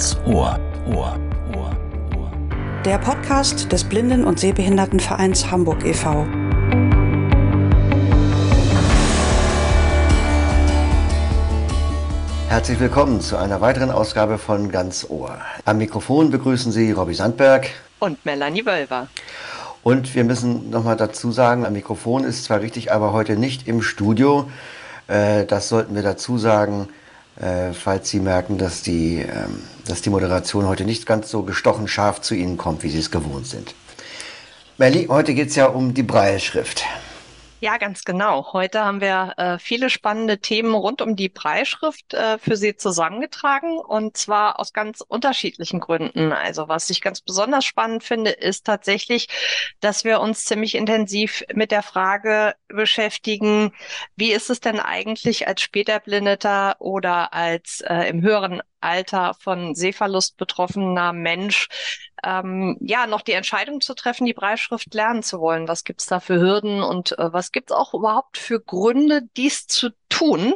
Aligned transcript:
Ganz 0.00 0.16
Ohr. 0.24 0.58
Ohr. 0.86 1.20
Ohr. 1.54 1.76
Ohr. 2.16 2.32
Der 2.86 2.96
Podcast 2.96 3.70
des 3.70 3.84
Blinden- 3.84 4.24
und 4.24 4.40
Sehbehindertenvereins 4.40 5.50
Hamburg 5.50 5.84
e.V. 5.84 6.26
Herzlich 12.48 12.80
willkommen 12.80 13.20
zu 13.20 13.36
einer 13.36 13.60
weiteren 13.60 13.90
Ausgabe 13.90 14.38
von 14.38 14.70
Ganz 14.70 15.04
Ohr. 15.06 15.36
Am 15.66 15.76
Mikrofon 15.76 16.30
begrüßen 16.30 16.72
Sie 16.72 16.92
Robbie 16.92 17.12
Sandberg 17.12 17.66
und 17.98 18.24
Melanie 18.24 18.64
Wölver. 18.64 19.08
Und 19.82 20.14
wir 20.14 20.24
müssen 20.24 20.70
nochmal 20.70 20.96
dazu 20.96 21.30
sagen, 21.30 21.66
am 21.66 21.74
Mikrofon 21.74 22.24
ist 22.24 22.44
zwar 22.44 22.62
richtig, 22.62 22.90
aber 22.90 23.12
heute 23.12 23.36
nicht 23.36 23.68
im 23.68 23.82
Studio. 23.82 24.48
Äh, 25.08 25.44
das 25.44 25.68
sollten 25.68 25.94
wir 25.94 26.02
dazu 26.02 26.38
sagen, 26.38 26.88
äh, 27.40 27.72
falls 27.72 28.10
Sie 28.10 28.20
merken, 28.20 28.58
dass 28.58 28.82
die, 28.82 29.18
ähm, 29.18 29.62
dass 29.86 30.02
die 30.02 30.10
Moderation 30.10 30.66
heute 30.66 30.84
nicht 30.84 31.06
ganz 31.06 31.30
so 31.30 31.42
gestochen 31.42 31.88
scharf 31.88 32.20
zu 32.20 32.34
Ihnen 32.34 32.56
kommt, 32.56 32.82
wie 32.82 32.90
Sie 32.90 32.98
es 32.98 33.10
gewohnt 33.10 33.46
sind. 33.46 33.74
Melli, 34.78 35.06
heute 35.08 35.34
geht 35.34 35.48
es 35.48 35.56
ja 35.56 35.66
um 35.66 35.94
die 35.94 36.02
Breilschrift. 36.02 36.84
Ja, 37.62 37.76
ganz 37.76 38.04
genau. 38.04 38.54
Heute 38.54 38.82
haben 38.82 39.02
wir 39.02 39.34
äh, 39.36 39.58
viele 39.58 39.90
spannende 39.90 40.38
Themen 40.38 40.72
rund 40.74 41.02
um 41.02 41.14
die 41.14 41.28
Preisschrift 41.28 42.14
äh, 42.14 42.38
für 42.38 42.56
Sie 42.56 42.74
zusammengetragen 42.74 43.78
und 43.78 44.16
zwar 44.16 44.58
aus 44.58 44.72
ganz 44.72 45.02
unterschiedlichen 45.02 45.78
Gründen. 45.78 46.32
Also 46.32 46.68
was 46.68 46.88
ich 46.88 47.02
ganz 47.02 47.20
besonders 47.20 47.66
spannend 47.66 48.02
finde, 48.02 48.30
ist 48.30 48.64
tatsächlich, 48.64 49.28
dass 49.80 50.04
wir 50.04 50.20
uns 50.20 50.46
ziemlich 50.46 50.74
intensiv 50.74 51.44
mit 51.52 51.70
der 51.70 51.82
Frage 51.82 52.54
beschäftigen, 52.68 53.72
wie 54.16 54.32
ist 54.32 54.48
es 54.48 54.60
denn 54.60 54.80
eigentlich 54.80 55.46
als 55.46 55.60
Späterblindeter 55.60 56.76
oder 56.78 57.34
als 57.34 57.82
äh, 57.82 58.08
im 58.08 58.22
höheren 58.22 58.62
Alter 58.80 59.34
von 59.34 59.74
Sehverlust 59.74 60.38
betroffener 60.38 61.12
Mensch 61.12 61.68
ähm, 62.24 62.76
ja 62.80 63.06
noch 63.06 63.22
die 63.22 63.32
Entscheidung 63.32 63.80
zu 63.80 63.94
treffen, 63.94 64.26
die 64.26 64.34
Breitschrift 64.34 64.92
lernen 64.94 65.22
zu 65.22 65.40
wollen. 65.40 65.68
Was 65.68 65.84
gibt's 65.84 66.06
da 66.06 66.20
für 66.20 66.40
Hürden 66.40 66.82
und 66.82 67.18
äh, 67.18 67.32
was 67.32 67.52
gibt's 67.52 67.72
auch 67.72 67.94
überhaupt 67.94 68.38
für 68.38 68.60
Gründe, 68.60 69.22
dies 69.36 69.66
zu 69.66 69.90
tun? 70.08 70.54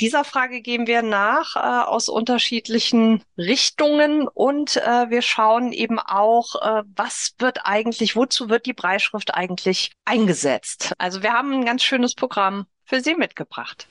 Dieser 0.00 0.24
Frage 0.24 0.60
gehen 0.60 0.86
wir 0.86 1.02
nach 1.02 1.56
äh, 1.56 1.86
aus 1.86 2.08
unterschiedlichen 2.08 3.22
Richtungen 3.38 4.28
und 4.28 4.76
äh, 4.76 5.10
wir 5.10 5.22
schauen 5.22 5.72
eben 5.72 5.98
auch, 5.98 6.54
äh, 6.62 6.82
was 6.94 7.34
wird 7.38 7.60
eigentlich, 7.64 8.16
wozu 8.16 8.48
wird 8.48 8.66
die 8.66 8.72
Breitschrift 8.72 9.34
eigentlich 9.34 9.92
eingesetzt? 10.04 10.94
Also 10.98 11.22
wir 11.22 11.32
haben 11.32 11.52
ein 11.52 11.64
ganz 11.64 11.82
schönes 11.82 12.14
Programm 12.14 12.66
für 12.84 13.00
Sie 13.00 13.14
mitgebracht. 13.14 13.88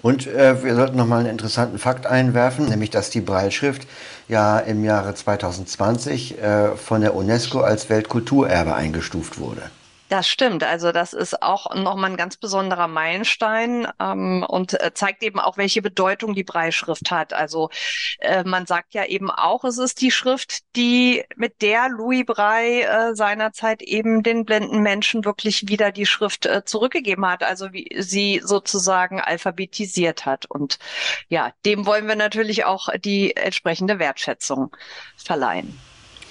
Und 0.00 0.26
äh, 0.28 0.62
wir 0.62 0.76
sollten 0.76 0.96
noch 0.96 1.06
mal 1.06 1.20
einen 1.20 1.28
interessanten 1.28 1.78
Fakt 1.78 2.06
einwerfen, 2.06 2.66
nämlich 2.66 2.90
dass 2.90 3.10
die 3.10 3.20
Breilschrift 3.20 3.86
ja 4.28 4.58
im 4.58 4.84
Jahre 4.84 5.14
2020 5.14 6.40
äh, 6.40 6.76
von 6.76 7.00
der 7.00 7.14
UNESCO 7.16 7.60
als 7.60 7.90
Weltkulturerbe 7.90 8.74
eingestuft 8.74 9.40
wurde. 9.40 9.62
Das 10.08 10.26
stimmt. 10.26 10.64
Also 10.64 10.90
das 10.90 11.12
ist 11.12 11.42
auch 11.42 11.74
nochmal 11.74 12.10
ein 12.10 12.16
ganz 12.16 12.38
besonderer 12.38 12.88
Meilenstein 12.88 13.86
ähm, 14.00 14.42
und 14.48 14.80
äh, 14.80 14.92
zeigt 14.94 15.22
eben 15.22 15.38
auch, 15.38 15.58
welche 15.58 15.82
Bedeutung 15.82 16.34
die 16.34 16.44
Breischrift 16.44 17.10
hat. 17.10 17.34
Also 17.34 17.68
äh, 18.20 18.42
man 18.44 18.64
sagt 18.64 18.94
ja 18.94 19.04
eben 19.04 19.30
auch, 19.30 19.64
es 19.64 19.76
ist 19.76 20.00
die 20.00 20.10
Schrift, 20.10 20.60
die 20.76 21.24
mit 21.36 21.60
der 21.60 21.90
Louis 21.90 22.24
Brey 22.24 22.82
äh, 22.82 23.14
seinerzeit 23.14 23.82
eben 23.82 24.22
den 24.22 24.46
blinden 24.46 24.80
Menschen 24.80 25.26
wirklich 25.26 25.68
wieder 25.68 25.92
die 25.92 26.06
Schrift 26.06 26.46
äh, 26.46 26.64
zurückgegeben 26.64 27.26
hat. 27.26 27.42
Also 27.42 27.74
wie 27.74 27.94
sie 27.98 28.40
sozusagen 28.42 29.20
alphabetisiert 29.20 30.24
hat. 30.24 30.46
Und 30.46 30.78
ja, 31.28 31.52
dem 31.66 31.84
wollen 31.84 32.08
wir 32.08 32.16
natürlich 32.16 32.64
auch 32.64 32.88
die 32.96 33.36
entsprechende 33.36 33.98
Wertschätzung 33.98 34.74
verleihen. 35.16 35.78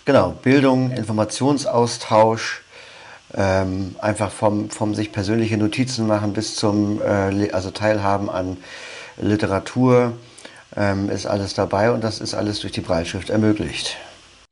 Genau, 0.05 0.31
Bildung, 0.31 0.91
Informationsaustausch 0.91 2.63
ähm, 3.33 3.95
einfach 3.99 4.31
vom, 4.31 4.69
vom 4.69 4.95
sich 4.95 5.11
persönliche 5.11 5.57
Notizen 5.57 6.07
machen 6.07 6.33
bis 6.33 6.55
zum 6.55 7.01
äh, 7.01 7.51
also 7.51 7.71
Teilhaben 7.71 8.29
an 8.29 8.57
Literatur 9.17 10.13
ähm, 10.75 11.09
ist 11.09 11.25
alles 11.25 11.53
dabei 11.53 11.91
und 11.91 12.03
das 12.03 12.19
ist 12.19 12.33
alles 12.33 12.59
durch 12.59 12.73
die 12.73 12.81
Breitschrift 12.81 13.29
ermöglicht. 13.29 13.97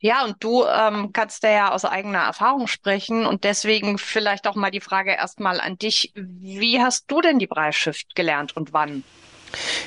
Ja, 0.00 0.24
und 0.24 0.36
du 0.40 0.64
ähm, 0.64 1.12
kannst 1.12 1.42
da 1.42 1.50
ja 1.50 1.72
aus 1.72 1.84
eigener 1.84 2.18
Erfahrung 2.18 2.66
sprechen 2.66 3.24
und 3.24 3.44
deswegen 3.44 3.96
vielleicht 3.96 4.46
auch 4.46 4.54
mal 4.54 4.70
die 4.70 4.80
Frage 4.80 5.12
erstmal 5.12 5.58
an 5.58 5.78
dich. 5.78 6.12
Wie 6.14 6.80
hast 6.80 7.10
du 7.10 7.22
denn 7.22 7.38
die 7.38 7.46
Breitschrift 7.46 8.14
gelernt 8.14 8.54
und 8.56 8.72
wann? 8.72 9.04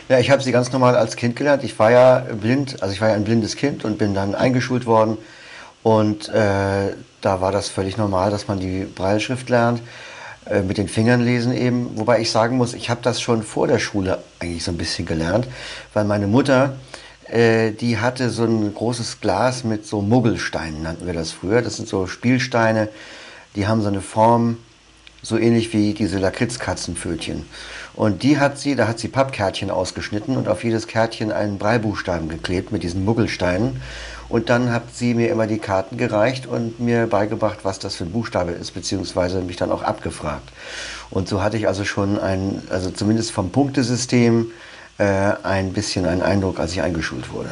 Ja, 0.07 0.19
ich 0.19 0.31
habe 0.31 0.41
sie 0.41 0.51
ganz 0.51 0.71
normal 0.71 0.95
als 0.95 1.15
Kind 1.15 1.35
gelernt. 1.35 1.63
Ich 1.63 1.77
war 1.77 1.91
ja 1.91 2.19
blind, 2.19 2.81
also 2.81 2.93
ich 2.93 3.01
war 3.01 3.09
ja 3.09 3.15
ein 3.15 3.23
blindes 3.23 3.55
Kind 3.55 3.85
und 3.85 3.99
bin 3.99 4.15
dann 4.15 4.33
eingeschult 4.33 4.87
worden 4.87 5.17
und 5.83 6.29
äh, 6.29 6.93
da 7.21 7.41
war 7.41 7.51
das 7.51 7.69
völlig 7.69 7.97
normal, 7.97 8.31
dass 8.31 8.47
man 8.47 8.59
die 8.59 8.83
Breilschrift 8.83 9.49
lernt, 9.49 9.81
äh, 10.45 10.61
mit 10.61 10.77
den 10.77 10.87
Fingern 10.87 11.21
lesen 11.21 11.53
eben. 11.53 11.97
Wobei 11.97 12.21
ich 12.21 12.31
sagen 12.31 12.57
muss, 12.57 12.73
ich 12.73 12.89
habe 12.89 13.01
das 13.03 13.21
schon 13.21 13.43
vor 13.43 13.67
der 13.67 13.79
Schule 13.79 14.19
eigentlich 14.39 14.63
so 14.63 14.71
ein 14.71 14.77
bisschen 14.77 15.05
gelernt, 15.05 15.47
weil 15.93 16.05
meine 16.05 16.27
Mutter, 16.27 16.73
äh, 17.27 17.71
die 17.71 17.97
hatte 17.97 18.29
so 18.29 18.43
ein 18.43 18.73
großes 18.73 19.21
Glas 19.21 19.63
mit 19.63 19.85
so 19.85 20.01
Muggelsteinen, 20.01 20.83
nannten 20.83 21.05
wir 21.05 21.13
das 21.13 21.31
früher. 21.31 21.61
Das 21.61 21.77
sind 21.77 21.87
so 21.87 22.07
Spielsteine, 22.07 22.89
die 23.55 23.67
haben 23.67 23.81
so 23.81 23.87
eine 23.87 24.01
Form, 24.01 24.57
so 25.21 25.37
ähnlich 25.37 25.73
wie 25.73 25.93
diese 25.93 26.17
Lakritzkatzenpfötchen. 26.17 27.45
Und 27.93 28.23
die 28.23 28.39
hat 28.39 28.57
sie, 28.57 28.75
da 28.75 28.87
hat 28.87 28.99
sie 28.99 29.09
Pappkärtchen 29.09 29.69
ausgeschnitten 29.69 30.37
und 30.37 30.47
auf 30.47 30.63
jedes 30.63 30.87
Kärtchen 30.87 31.31
einen 31.33 31.57
Breibuchstaben 31.57 32.29
geklebt 32.29 32.71
mit 32.71 32.83
diesen 32.83 33.03
Muggelsteinen. 33.03 33.81
Und 34.29 34.49
dann 34.49 34.71
hat 34.71 34.95
sie 34.95 35.15
mir 35.15 35.29
immer 35.29 35.47
die 35.47 35.57
Karten 35.57 35.97
gereicht 35.97 36.45
und 36.45 36.79
mir 36.79 37.07
beigebracht, 37.07 37.59
was 37.63 37.79
das 37.79 37.95
für 37.95 38.05
ein 38.05 38.11
Buchstabe 38.11 38.51
ist, 38.51 38.71
beziehungsweise 38.71 39.41
mich 39.41 39.57
dann 39.57 39.71
auch 39.71 39.81
abgefragt. 39.81 40.47
Und 41.09 41.27
so 41.27 41.41
hatte 41.41 41.57
ich 41.57 41.67
also 41.67 41.83
schon 41.83 42.19
ein, 42.19 42.61
also 42.69 42.91
zumindest 42.91 43.31
vom 43.31 43.49
Punktesystem 43.51 44.51
äh, 44.99 45.03
ein 45.43 45.73
bisschen 45.73 46.05
einen 46.05 46.21
Eindruck, 46.21 46.59
als 46.59 46.73
ich 46.73 46.81
eingeschult 46.81 47.33
wurde. 47.33 47.51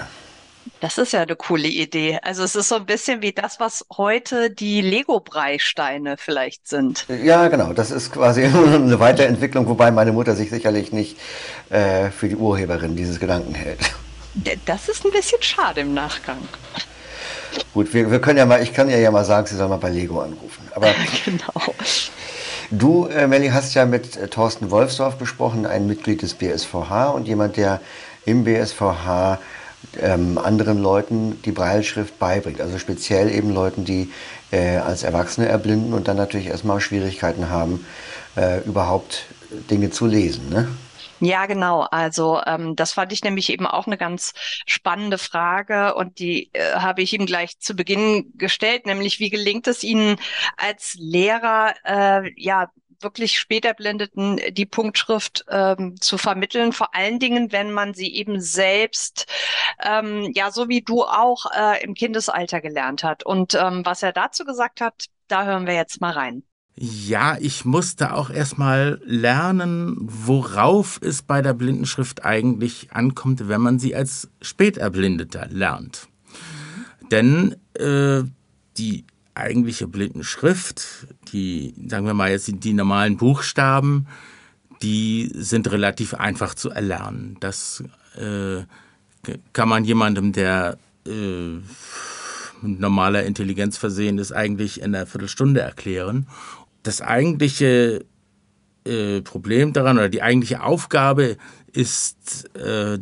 Das 0.79 0.99
ist 0.99 1.13
ja 1.13 1.21
eine 1.21 1.35
coole 1.35 1.67
Idee. 1.67 2.19
Also 2.21 2.43
es 2.43 2.55
ist 2.55 2.69
so 2.69 2.75
ein 2.75 2.85
bisschen 2.85 3.23
wie 3.23 3.31
das, 3.31 3.59
was 3.59 3.83
heute 3.97 4.51
die 4.51 4.81
Lego-Breisteine 4.81 6.17
vielleicht 6.17 6.67
sind. 6.67 7.07
Ja, 7.23 7.47
genau. 7.47 7.73
Das 7.73 7.89
ist 7.89 8.11
quasi 8.11 8.43
eine 8.45 8.99
Weiterentwicklung, 8.99 9.67
wobei 9.67 9.89
meine 9.89 10.11
Mutter 10.11 10.35
sich 10.35 10.51
sicherlich 10.51 10.91
nicht 10.91 11.17
äh, 11.69 12.11
für 12.11 12.29
die 12.29 12.35
Urheberin 12.35 12.95
dieses 12.95 13.19
Gedanken 13.19 13.55
hält. 13.55 13.79
Das 14.65 14.89
ist 14.89 15.05
ein 15.05 15.11
bisschen 15.11 15.41
schade 15.41 15.81
im 15.81 15.93
Nachgang. 15.93 16.37
Gut, 17.73 17.93
wir, 17.93 18.11
wir 18.11 18.19
können 18.21 18.37
ja 18.37 18.45
mal, 18.45 18.61
ich 18.61 18.73
kann 18.73 18.89
ja, 18.89 18.97
ja 18.97 19.11
mal 19.11 19.25
sagen, 19.25 19.47
Sie 19.47 19.55
soll 19.55 19.67
mal 19.67 19.77
bei 19.77 19.89
Lego 19.89 20.21
anrufen. 20.21 20.67
Aber 20.75 20.87
genau. 21.25 21.73
Du, 22.69 23.05
äh, 23.07 23.27
Melli, 23.27 23.49
hast 23.49 23.73
ja 23.73 23.85
mit 23.85 24.17
äh, 24.17 24.27
Thorsten 24.27 24.71
Wolfsdorf 24.71 25.17
gesprochen, 25.17 25.65
ein 25.65 25.87
Mitglied 25.87 26.21
des 26.21 26.33
BSVH 26.33 27.09
und 27.09 27.27
jemand, 27.27 27.57
der 27.57 27.79
im 28.25 28.43
BSVH 28.43 29.39
ähm, 30.01 30.37
anderen 30.37 30.81
Leuten 30.81 31.41
die 31.45 31.51
Breilschrift 31.51 32.19
beibringt. 32.19 32.59
Also 32.59 32.77
speziell 32.77 33.33
eben 33.33 33.51
Leuten, 33.53 33.85
die 33.85 34.11
äh, 34.51 34.77
als 34.77 35.03
Erwachsene 35.03 35.47
erblinden 35.47 35.93
und 35.93 36.07
dann 36.07 36.17
natürlich 36.17 36.47
erstmal 36.47 36.81
Schwierigkeiten 36.81 37.49
haben, 37.49 37.85
äh, 38.35 38.59
überhaupt 38.65 39.25
Dinge 39.69 39.89
zu 39.89 40.05
lesen. 40.05 40.49
Ne? 40.49 40.67
Ja, 41.19 41.47
genau. 41.47 41.81
Also 41.81 42.41
ähm, 42.45 42.75
das 42.75 42.93
fand 42.93 43.11
ich 43.11 43.23
nämlich 43.23 43.49
eben 43.49 43.65
auch 43.65 43.87
eine 43.87 43.97
ganz 43.97 44.33
spannende 44.67 45.17
Frage 45.17 45.95
und 45.95 46.19
die 46.19 46.51
äh, 46.53 46.73
habe 46.75 47.01
ich 47.01 47.11
ihm 47.13 47.25
gleich 47.25 47.57
zu 47.59 47.75
Beginn 47.75 48.33
gestellt, 48.35 48.85
nämlich 48.85 49.19
wie 49.19 49.31
gelingt 49.31 49.65
es 49.67 49.83
Ihnen 49.83 50.17
als 50.57 50.95
Lehrer, 50.99 51.73
äh, 51.85 52.31
ja, 52.35 52.69
wirklich 52.99 53.39
später 53.39 53.73
Blindeten 53.73 54.39
die 54.51 54.65
Punktschrift 54.65 55.45
ähm, 55.49 55.95
zu 55.99 56.17
vermitteln, 56.17 56.71
vor 56.71 56.95
allen 56.95 57.19
Dingen, 57.19 57.51
wenn 57.51 57.71
man 57.71 57.93
sie 57.93 58.13
eben 58.13 58.39
selbst, 58.39 59.27
ähm, 59.83 60.31
ja, 60.33 60.51
so 60.51 60.67
wie 60.69 60.81
du 60.81 61.03
auch 61.03 61.45
äh, 61.51 61.83
im 61.83 61.93
Kindesalter 61.93 62.61
gelernt 62.61 63.03
hat. 63.03 63.23
Und 63.23 63.53
ähm, 63.55 63.85
was 63.85 64.03
er 64.03 64.13
dazu 64.13 64.45
gesagt 64.45 64.81
hat, 64.81 65.05
da 65.27 65.45
hören 65.45 65.67
wir 65.67 65.73
jetzt 65.75 66.01
mal 66.01 66.11
rein. 66.11 66.43
Ja, 66.79 67.37
ich 67.39 67.65
musste 67.65 68.13
auch 68.13 68.29
erstmal 68.29 69.01
lernen, 69.03 69.95
worauf 69.99 70.99
es 71.01 71.23
bei 71.23 71.41
der 71.41 71.55
Blindenschrift 71.55 72.23
eigentlich 72.23 72.91
ankommt, 72.91 73.47
wenn 73.47 73.61
man 73.61 73.79
sie 73.79 73.95
als 73.95 74.29
Späterblindeter 74.43 75.47
lernt. 75.49 76.07
Denn 77.09 77.55
äh, 77.73 78.21
die 78.77 79.05
eigentliche 79.33 79.87
Blindenschrift, 79.87 81.07
die, 81.31 81.73
sagen 81.87 82.05
wir 82.05 82.13
mal 82.13 82.29
jetzt 82.29 82.51
die 82.51 82.73
normalen 82.73 83.17
Buchstaben, 83.17 84.05
die 84.83 85.31
sind 85.33 85.71
relativ 85.71 86.13
einfach 86.13 86.53
zu 86.53 86.69
erlernen. 86.69 87.37
Das 87.39 87.83
äh, 88.15 88.61
kann 89.53 89.69
man 89.69 89.83
jemandem, 89.83 90.31
der 90.31 90.77
äh, 91.07 91.55
mit 92.61 92.79
normaler 92.79 93.23
Intelligenz 93.23 93.77
versehen 93.77 94.19
ist, 94.19 94.31
eigentlich 94.31 94.79
in 94.81 94.93
einer 94.93 95.07
Viertelstunde 95.07 95.61
erklären 95.61 96.27
das 96.87 97.01
eigentliche 97.01 98.05
äh, 98.85 99.21
Problem 99.21 99.73
daran 99.73 99.97
oder 99.97 100.09
die 100.09 100.21
eigentliche 100.21 100.63
Aufgabe 100.63 101.37
ist, 101.73 102.55
äh, 102.55 102.99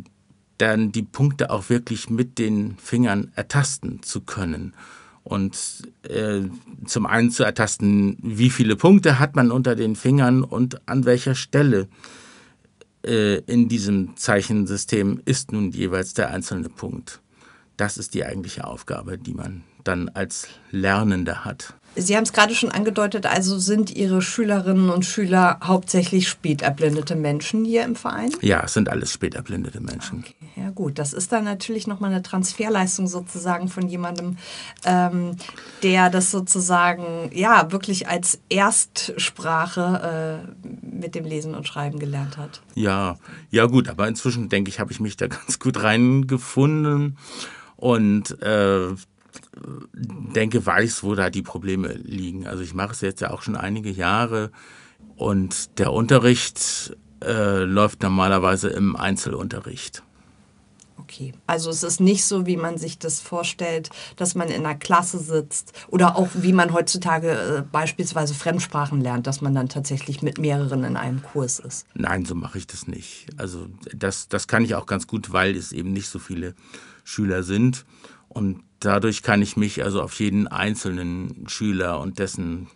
dann 0.58 0.90
die 0.90 1.02
Punkte 1.02 1.50
auch 1.50 1.68
wirklich 1.68 2.10
mit 2.10 2.38
den 2.38 2.76
Fingern 2.78 3.30
ertasten 3.36 4.02
zu 4.02 4.22
können. 4.22 4.74
Und 5.22 5.56
äh, 6.08 6.42
zum 6.84 7.06
einen 7.06 7.30
zu 7.30 7.44
ertasten, 7.44 8.16
wie 8.22 8.50
viele 8.50 8.76
Punkte 8.76 9.18
hat 9.18 9.36
man 9.36 9.50
unter 9.50 9.76
den 9.76 9.96
Fingern 9.96 10.42
und 10.42 10.88
an 10.88 11.04
welcher 11.04 11.34
Stelle 11.34 11.88
äh, 13.04 13.38
in 13.40 13.68
diesem 13.68 14.16
Zeichensystem 14.16 15.20
ist 15.24 15.52
nun 15.52 15.70
jeweils 15.70 16.14
der 16.14 16.30
einzelne 16.30 16.68
Punkt. 16.68 17.20
Das 17.76 17.98
ist 17.98 18.14
die 18.14 18.24
eigentliche 18.24 18.66
Aufgabe, 18.66 19.18
die 19.18 19.34
man 19.34 19.62
dann 19.84 20.08
als 20.08 20.48
Lernender 20.70 21.44
hat. 21.44 21.74
Sie 21.96 22.16
haben 22.16 22.24
es 22.24 22.32
gerade 22.32 22.54
schon 22.54 22.70
angedeutet, 22.70 23.26
also 23.26 23.58
sind 23.58 23.90
Ihre 23.90 24.20
Schülerinnen 24.20 24.90
und 24.90 25.06
Schüler 25.06 25.58
hauptsächlich 25.62 26.28
späterblindete 26.28 27.16
Menschen 27.16 27.64
hier 27.64 27.84
im 27.84 27.96
Verein? 27.96 28.30
Ja, 28.42 28.62
es 28.64 28.74
sind 28.74 28.88
alles 28.88 29.12
späterblindete 29.12 29.80
Menschen. 29.80 30.20
Okay, 30.20 30.34
ja 30.56 30.70
gut, 30.70 30.98
das 30.98 31.12
ist 31.12 31.32
dann 31.32 31.44
natürlich 31.44 31.86
nochmal 31.86 32.10
eine 32.10 32.22
Transferleistung 32.22 33.06
sozusagen 33.06 33.68
von 33.68 33.88
jemandem, 33.88 34.36
ähm, 34.84 35.36
der 35.82 36.10
das 36.10 36.30
sozusagen 36.30 37.30
ja 37.32 37.72
wirklich 37.72 38.08
als 38.08 38.40
Erstsprache 38.50 40.44
äh, 40.64 40.66
mit 40.86 41.14
dem 41.14 41.24
Lesen 41.24 41.54
und 41.54 41.66
Schreiben 41.66 41.98
gelernt 41.98 42.36
hat. 42.36 42.60
Ja, 42.74 43.16
ja 43.50 43.66
gut, 43.66 43.88
aber 43.88 44.06
inzwischen 44.06 44.48
denke 44.48 44.68
ich, 44.68 44.80
habe 44.80 44.92
ich 44.92 45.00
mich 45.00 45.16
da 45.16 45.26
ganz 45.28 45.58
gut 45.58 45.82
reingefunden 45.82 47.16
und 47.76 48.42
äh, 48.42 48.94
denke, 49.94 50.64
weiß, 50.64 51.02
wo 51.02 51.14
da 51.14 51.30
die 51.30 51.42
Probleme 51.42 51.94
liegen. 51.94 52.46
Also 52.46 52.62
ich 52.62 52.74
mache 52.74 52.92
es 52.92 53.00
jetzt 53.00 53.20
ja 53.20 53.30
auch 53.30 53.42
schon 53.42 53.56
einige 53.56 53.90
Jahre 53.90 54.50
und 55.16 55.78
der 55.78 55.92
Unterricht 55.92 56.96
äh, 57.24 57.64
läuft 57.64 58.02
normalerweise 58.02 58.68
im 58.68 58.96
Einzelunterricht. 58.96 60.02
Okay, 60.98 61.34
also 61.46 61.70
es 61.70 61.84
ist 61.84 62.00
nicht 62.00 62.24
so, 62.24 62.46
wie 62.46 62.56
man 62.56 62.78
sich 62.78 62.98
das 62.98 63.20
vorstellt, 63.20 63.90
dass 64.16 64.34
man 64.34 64.48
in 64.48 64.66
einer 64.66 64.74
Klasse 64.74 65.20
sitzt 65.20 65.72
oder 65.88 66.16
auch 66.16 66.28
wie 66.34 66.52
man 66.52 66.72
heutzutage 66.72 67.30
äh, 67.30 67.62
beispielsweise 67.70 68.34
Fremdsprachen 68.34 69.00
lernt, 69.00 69.28
dass 69.28 69.40
man 69.40 69.54
dann 69.54 69.68
tatsächlich 69.68 70.22
mit 70.22 70.38
mehreren 70.38 70.82
in 70.82 70.96
einem 70.96 71.22
Kurs 71.22 71.60
ist. 71.60 71.86
Nein, 71.94 72.24
so 72.24 72.34
mache 72.34 72.58
ich 72.58 72.66
das 72.66 72.88
nicht. 72.88 73.28
Also 73.36 73.68
das, 73.94 74.26
das 74.28 74.48
kann 74.48 74.64
ich 74.64 74.74
auch 74.74 74.86
ganz 74.86 75.06
gut, 75.06 75.32
weil 75.32 75.56
es 75.56 75.70
eben 75.70 75.92
nicht 75.92 76.08
so 76.08 76.18
viele 76.18 76.54
Schüler 77.04 77.44
sind. 77.44 77.84
Und 78.36 78.62
dadurch 78.80 79.22
kann 79.22 79.40
ich 79.40 79.56
mich 79.56 79.82
also 79.82 80.02
auf 80.02 80.20
jeden 80.20 80.46
einzelnen 80.46 81.48
Schüler 81.48 82.00
und 82.00 82.18
dessen 82.18 82.66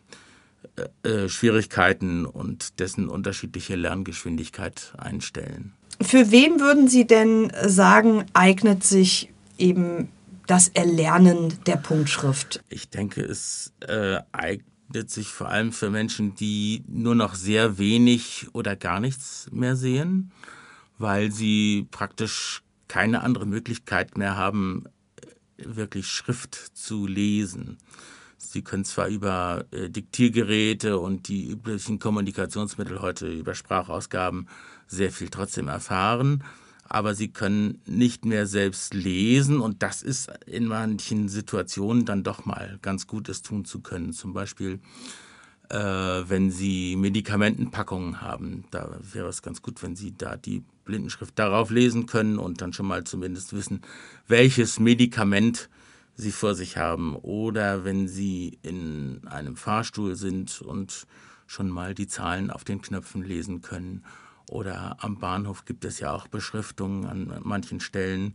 äh, 1.05 1.09
äh, 1.09 1.29
Schwierigkeiten 1.29 2.25
und 2.25 2.81
dessen 2.81 3.11
unterschiedliche 3.11 3.77
Lerngeschwindigkeit 3.77 4.95
einstellen. 4.97 5.75
Für 6.01 6.31
wen 6.31 6.61
würden 6.61 6.89
Sie 6.89 7.07
denn 7.07 7.53
sagen, 7.67 8.25
eignet 8.33 8.85
sich 8.85 9.31
eben 9.59 10.09
das 10.47 10.69
Erlernen 10.69 11.53
der 11.67 11.77
Punktschrift? 11.77 12.65
Ich 12.71 12.89
denke, 12.89 13.21
es 13.21 13.75
äh, 13.81 14.21
eignet 14.33 15.11
sich 15.11 15.29
vor 15.29 15.51
allem 15.51 15.73
für 15.73 15.91
Menschen, 15.91 16.35
die 16.37 16.85
nur 16.89 17.15
noch 17.15 17.35
sehr 17.35 17.77
wenig 17.77 18.47
oder 18.55 18.77
gar 18.77 18.99
nichts 18.99 19.47
mehr 19.53 19.77
sehen, 19.77 20.33
weil 20.97 21.31
sie 21.31 21.87
praktisch 21.91 22.63
keine 22.89 23.21
andere 23.21 23.45
Möglichkeit 23.45 24.17
mehr 24.17 24.39
haben, 24.39 24.87
wirklich 25.67 26.07
Schrift 26.07 26.55
zu 26.55 27.07
lesen. 27.07 27.79
Sie 28.39 28.63
können 28.63 28.85
zwar 28.85 29.09
über 29.09 29.67
äh, 29.71 29.91
Diktiergeräte 29.91 30.99
und 30.99 31.29
die 31.29 31.51
üblichen 31.51 31.99
Kommunikationsmittel 31.99 33.01
heute 33.01 33.31
über 33.31 33.55
Sprachausgaben 33.55 34.49
sehr 34.87 35.13
viel 35.13 35.29
trotzdem 35.29 35.69
erfahren, 35.69 36.43
aber 36.85 37.15
sie 37.15 37.29
können 37.29 37.81
nicht 37.87 38.25
mehr 38.25 38.47
selbst 38.47 38.95
lesen 38.95 39.61
und 39.61 39.83
das 39.83 40.03
ist 40.03 40.33
in 40.47 40.67
manchen 40.67 41.29
Situationen 41.29 42.05
dann 42.05 42.25
doch 42.25 42.45
mal 42.45 42.79
ganz 42.83 43.07
gut, 43.07 43.29
es 43.29 43.43
tun 43.43 43.65
zu 43.65 43.81
können. 43.81 44.13
Zum 44.13 44.33
Beispiel, 44.33 44.81
äh, 45.71 46.29
wenn 46.29 46.51
Sie 46.51 46.97
Medikamentenpackungen 46.97 48.21
haben, 48.21 48.65
da 48.71 48.99
wäre 49.13 49.29
es 49.29 49.41
ganz 49.41 49.63
gut, 49.63 49.83
wenn 49.83 49.95
Sie 49.95 50.17
da 50.17 50.37
die 50.37 50.65
Blindenschrift 50.85 51.39
darauf 51.39 51.71
lesen 51.71 52.07
können 52.07 52.39
und 52.39 52.61
dann 52.61 52.73
schon 52.73 52.87
mal 52.87 53.05
zumindest 53.05 53.53
wissen, 53.53 53.83
welches 54.27 54.81
Medikament 54.81 55.71
sie 56.17 56.33
vor 56.33 56.55
sich 56.55 56.77
haben. 56.77 57.15
Oder 57.15 57.85
wenn 57.85 58.09
sie 58.09 58.59
in 58.63 59.23
einem 59.29 59.57
Fahrstuhl 59.57 60.17
sind 60.17 60.61
und 60.61 61.07
schon 61.47 61.71
mal 61.71 61.95
die 61.95 62.09
Zahlen 62.09 62.51
auf 62.51 62.65
den 62.65 62.83
Knöpfen 62.83 63.23
lesen 63.23 63.63
können. 63.63 64.05
Oder 64.49 64.97
am 65.01 65.19
Bahnhof 65.19 65.65
gibt 65.65 65.85
es 65.85 66.01
ja 66.01 66.13
auch 66.13 66.27
Beschriftungen 66.27 67.07
an 67.07 67.41
manchen 67.45 67.79
Stellen, 67.79 68.35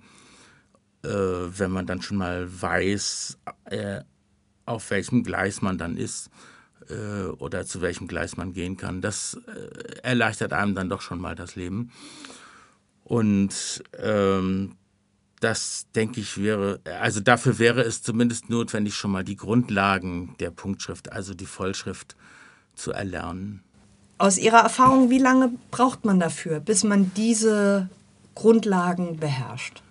äh, 1.03 1.09
wenn 1.09 1.71
man 1.71 1.85
dann 1.85 2.01
schon 2.01 2.17
mal 2.17 2.47
weiß, 2.61 3.37
äh, 3.65 4.01
auf 4.65 4.89
welchem 4.89 5.23
Gleis 5.23 5.61
man 5.61 5.77
dann 5.77 5.97
ist 5.97 6.31
äh, 6.89 7.25
oder 7.37 7.65
zu 7.65 7.81
welchem 7.81 8.07
Gleis 8.07 8.37
man 8.37 8.53
gehen 8.53 8.77
kann. 8.77 9.01
Das 9.01 9.39
äh, 9.47 9.99
erleichtert 10.01 10.53
einem 10.53 10.75
dann 10.75 10.89
doch 10.89 11.01
schon 11.01 11.19
mal 11.19 11.35
das 11.35 11.55
Leben. 11.55 11.91
Und 13.03 13.83
ähm, 13.99 14.75
das, 15.39 15.85
denke 15.93 16.21
ich, 16.21 16.41
wäre, 16.41 16.79
also 16.99 17.19
dafür 17.19 17.59
wäre 17.59 17.81
es 17.81 18.01
zumindest 18.01 18.49
notwendig, 18.49 18.95
schon 18.95 19.11
mal 19.11 19.23
die 19.23 19.35
Grundlagen 19.35 20.35
der 20.39 20.49
Punktschrift, 20.49 21.11
also 21.11 21.33
die 21.33 21.45
Vollschrift, 21.45 22.15
zu 22.73 22.91
erlernen. 22.91 23.63
Aus 24.17 24.37
Ihrer 24.37 24.59
Erfahrung, 24.59 25.09
wie 25.09 25.19
lange 25.19 25.51
braucht 25.71 26.03
man 26.05 26.19
dafür, 26.19 26.59
bis 26.59 26.83
man 26.83 27.11
diese 27.15 27.89
Grundlagen 28.33 29.17
beherrscht? 29.17 29.81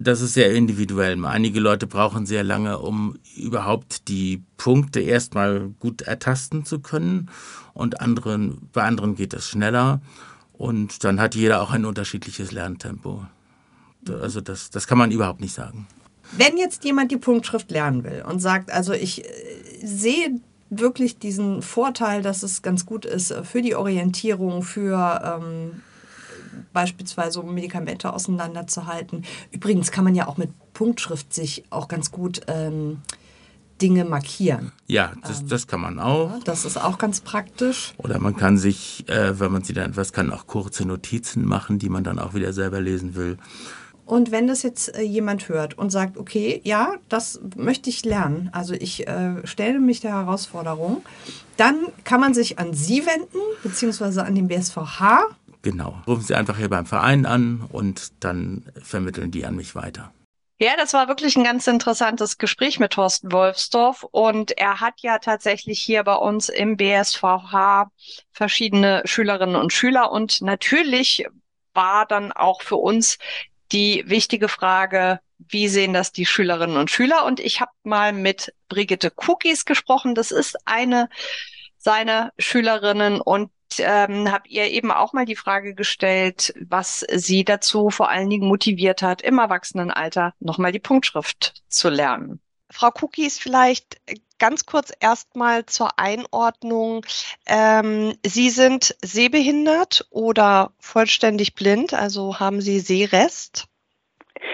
Das 0.00 0.20
ist 0.20 0.34
sehr 0.34 0.54
individuell. 0.54 1.22
Einige 1.24 1.58
Leute 1.58 1.88
brauchen 1.88 2.24
sehr 2.24 2.44
lange, 2.44 2.78
um 2.78 3.18
überhaupt 3.36 4.06
die 4.06 4.44
Punkte 4.56 5.00
erstmal 5.00 5.70
gut 5.80 6.02
ertasten 6.02 6.64
zu 6.64 6.78
können. 6.78 7.28
Und 7.74 8.00
anderen, 8.00 8.68
bei 8.72 8.84
anderen 8.84 9.16
geht 9.16 9.34
es 9.34 9.48
schneller. 9.48 10.00
Und 10.52 11.02
dann 11.02 11.20
hat 11.20 11.34
jeder 11.34 11.60
auch 11.60 11.72
ein 11.72 11.84
unterschiedliches 11.84 12.52
Lerntempo. 12.52 13.26
Also 14.08 14.40
das, 14.40 14.70
das 14.70 14.86
kann 14.86 14.98
man 14.98 15.10
überhaupt 15.10 15.40
nicht 15.40 15.52
sagen. 15.52 15.88
Wenn 16.32 16.58
jetzt 16.58 16.84
jemand 16.84 17.10
die 17.10 17.16
Punktschrift 17.16 17.70
lernen 17.70 18.04
will 18.04 18.24
und 18.28 18.38
sagt, 18.38 18.70
also 18.70 18.92
ich 18.92 19.24
äh, 19.24 19.28
sehe 19.82 20.40
wirklich 20.70 21.18
diesen 21.18 21.62
Vorteil, 21.62 22.22
dass 22.22 22.42
es 22.42 22.62
ganz 22.62 22.86
gut 22.86 23.04
ist 23.04 23.34
für 23.44 23.62
die 23.62 23.74
Orientierung, 23.74 24.62
für 24.62 25.40
ähm, 25.42 25.82
beispielsweise 26.72 27.40
um 27.40 27.54
Medikamente 27.54 28.12
auseinanderzuhalten. 28.12 29.24
Übrigens 29.50 29.90
kann 29.90 30.04
man 30.04 30.14
ja 30.14 30.28
auch 30.28 30.36
mit 30.36 30.50
Punktschrift 30.72 31.32
sich 31.32 31.64
auch 31.70 31.88
ganz 31.88 32.10
gut 32.10 32.42
ähm, 32.46 33.02
Dinge 33.80 34.04
markieren. 34.04 34.72
Ja, 34.86 35.12
das, 35.26 35.46
das 35.46 35.66
kann 35.66 35.80
man 35.80 35.98
auch. 35.98 36.30
Ja, 36.30 36.40
das 36.44 36.64
ist 36.64 36.76
auch 36.76 36.98
ganz 36.98 37.20
praktisch. 37.20 37.94
Oder 37.96 38.18
man 38.18 38.36
kann 38.36 38.58
sich, 38.58 39.08
äh, 39.08 39.38
wenn 39.38 39.52
man 39.52 39.62
sie 39.62 39.72
dann 39.72 39.90
etwas 39.90 40.12
kann, 40.12 40.32
auch 40.32 40.46
kurze 40.46 40.84
Notizen 40.84 41.44
machen, 41.44 41.78
die 41.78 41.88
man 41.88 42.04
dann 42.04 42.18
auch 42.18 42.34
wieder 42.34 42.52
selber 42.52 42.80
lesen 42.80 43.14
will. 43.14 43.38
Und 44.08 44.30
wenn 44.30 44.46
das 44.46 44.62
jetzt 44.62 44.96
äh, 44.96 45.02
jemand 45.02 45.50
hört 45.50 45.76
und 45.76 45.90
sagt, 45.90 46.16
okay, 46.16 46.62
ja, 46.64 46.94
das 47.10 47.40
möchte 47.56 47.90
ich 47.90 48.06
lernen, 48.06 48.48
also 48.52 48.72
ich 48.72 49.06
äh, 49.06 49.46
stelle 49.46 49.80
mich 49.80 50.00
der 50.00 50.12
Herausforderung, 50.12 51.02
dann 51.58 51.76
kann 52.04 52.18
man 52.18 52.32
sich 52.32 52.58
an 52.58 52.72
Sie 52.72 53.04
wenden, 53.04 53.38
beziehungsweise 53.62 54.24
an 54.24 54.34
den 54.34 54.48
BSVH. 54.48 55.26
Genau. 55.62 56.00
Rufen 56.06 56.22
Sie 56.22 56.34
einfach 56.34 56.56
hier 56.56 56.68
beim 56.68 56.86
Verein 56.86 57.26
an 57.26 57.66
und 57.70 58.12
dann 58.24 58.70
vermitteln 58.82 59.30
die 59.30 59.44
an 59.44 59.56
mich 59.56 59.74
weiter. 59.74 60.12
Ja, 60.60 60.72
das 60.76 60.92
war 60.92 61.06
wirklich 61.06 61.36
ein 61.36 61.44
ganz 61.44 61.68
interessantes 61.68 62.36
Gespräch 62.36 62.80
mit 62.80 62.92
Thorsten 62.92 63.30
Wolfsdorf 63.30 64.02
und 64.10 64.58
er 64.58 64.80
hat 64.80 64.94
ja 65.02 65.18
tatsächlich 65.20 65.80
hier 65.80 66.02
bei 66.02 66.16
uns 66.16 66.48
im 66.48 66.76
BSVH 66.76 67.92
verschiedene 68.32 69.02
Schülerinnen 69.04 69.54
und 69.54 69.72
Schüler 69.72 70.10
und 70.10 70.40
natürlich 70.40 71.26
war 71.74 72.06
dann 72.06 72.32
auch 72.32 72.62
für 72.62 72.76
uns 72.76 73.18
die 73.70 74.02
wichtige 74.06 74.48
Frage, 74.48 75.20
wie 75.38 75.68
sehen 75.68 75.92
das 75.92 76.10
die 76.10 76.26
Schülerinnen 76.26 76.76
und 76.76 76.90
Schüler? 76.90 77.24
Und 77.24 77.38
ich 77.38 77.60
habe 77.60 77.70
mal 77.84 78.12
mit 78.12 78.52
Brigitte 78.68 79.12
Cookies 79.28 79.64
gesprochen. 79.64 80.16
Das 80.16 80.32
ist 80.32 80.56
eine 80.64 81.08
seiner 81.76 82.32
Schülerinnen 82.38 83.20
und 83.20 83.50
ähm, 83.78 84.30
habe 84.30 84.48
ihr 84.48 84.64
eben 84.64 84.90
auch 84.90 85.12
mal 85.12 85.24
die 85.24 85.36
Frage 85.36 85.74
gestellt, 85.74 86.54
was 86.68 87.04
sie 87.12 87.44
dazu 87.44 87.90
vor 87.90 88.08
allen 88.08 88.30
Dingen 88.30 88.48
motiviert 88.48 89.02
hat, 89.02 89.22
im 89.22 89.38
Erwachsenenalter 89.38 90.34
nochmal 90.40 90.72
die 90.72 90.78
Punktschrift 90.78 91.62
zu 91.68 91.88
lernen. 91.88 92.40
Frau 92.70 92.90
Cookies, 93.00 93.38
vielleicht 93.38 93.98
ganz 94.38 94.66
kurz 94.66 94.92
erstmal 95.00 95.66
zur 95.66 95.98
Einordnung. 95.98 97.04
Ähm, 97.46 98.14
Sie 98.24 98.50
sind 98.50 98.96
sehbehindert 99.02 100.06
oder 100.10 100.72
vollständig 100.78 101.54
blind, 101.54 101.94
also 101.94 102.38
haben 102.38 102.60
Sie 102.60 102.80
Sehrest? 102.80 103.68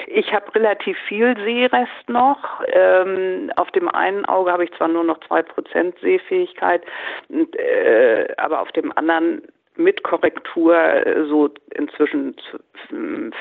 Ich 0.07 0.33
habe 0.33 0.55
relativ 0.55 0.97
viel 1.09 1.37
Sehrest 1.45 2.09
noch. 2.09 2.63
Ähm, 2.67 3.53
auf 3.57 3.71
dem 3.73 3.89
einen 3.89 4.25
Auge 4.25 4.53
habe 4.53 4.65
ich 4.65 4.73
zwar 4.73 4.89
nur 4.89 5.05
noch 5.05 5.21
zwei 5.27 5.43
Prozent 5.43 5.99
Sehfähigkeit, 6.01 6.83
und, 7.29 7.55
äh, 7.57 8.29
aber 8.37 8.61
auf 8.61 8.73
dem 8.73 8.97
anderen 8.97 9.43
mit 9.77 10.05
Korrektur 10.05 10.77
äh, 10.77 11.25
so 11.27 11.51
inzwischen 11.75 12.37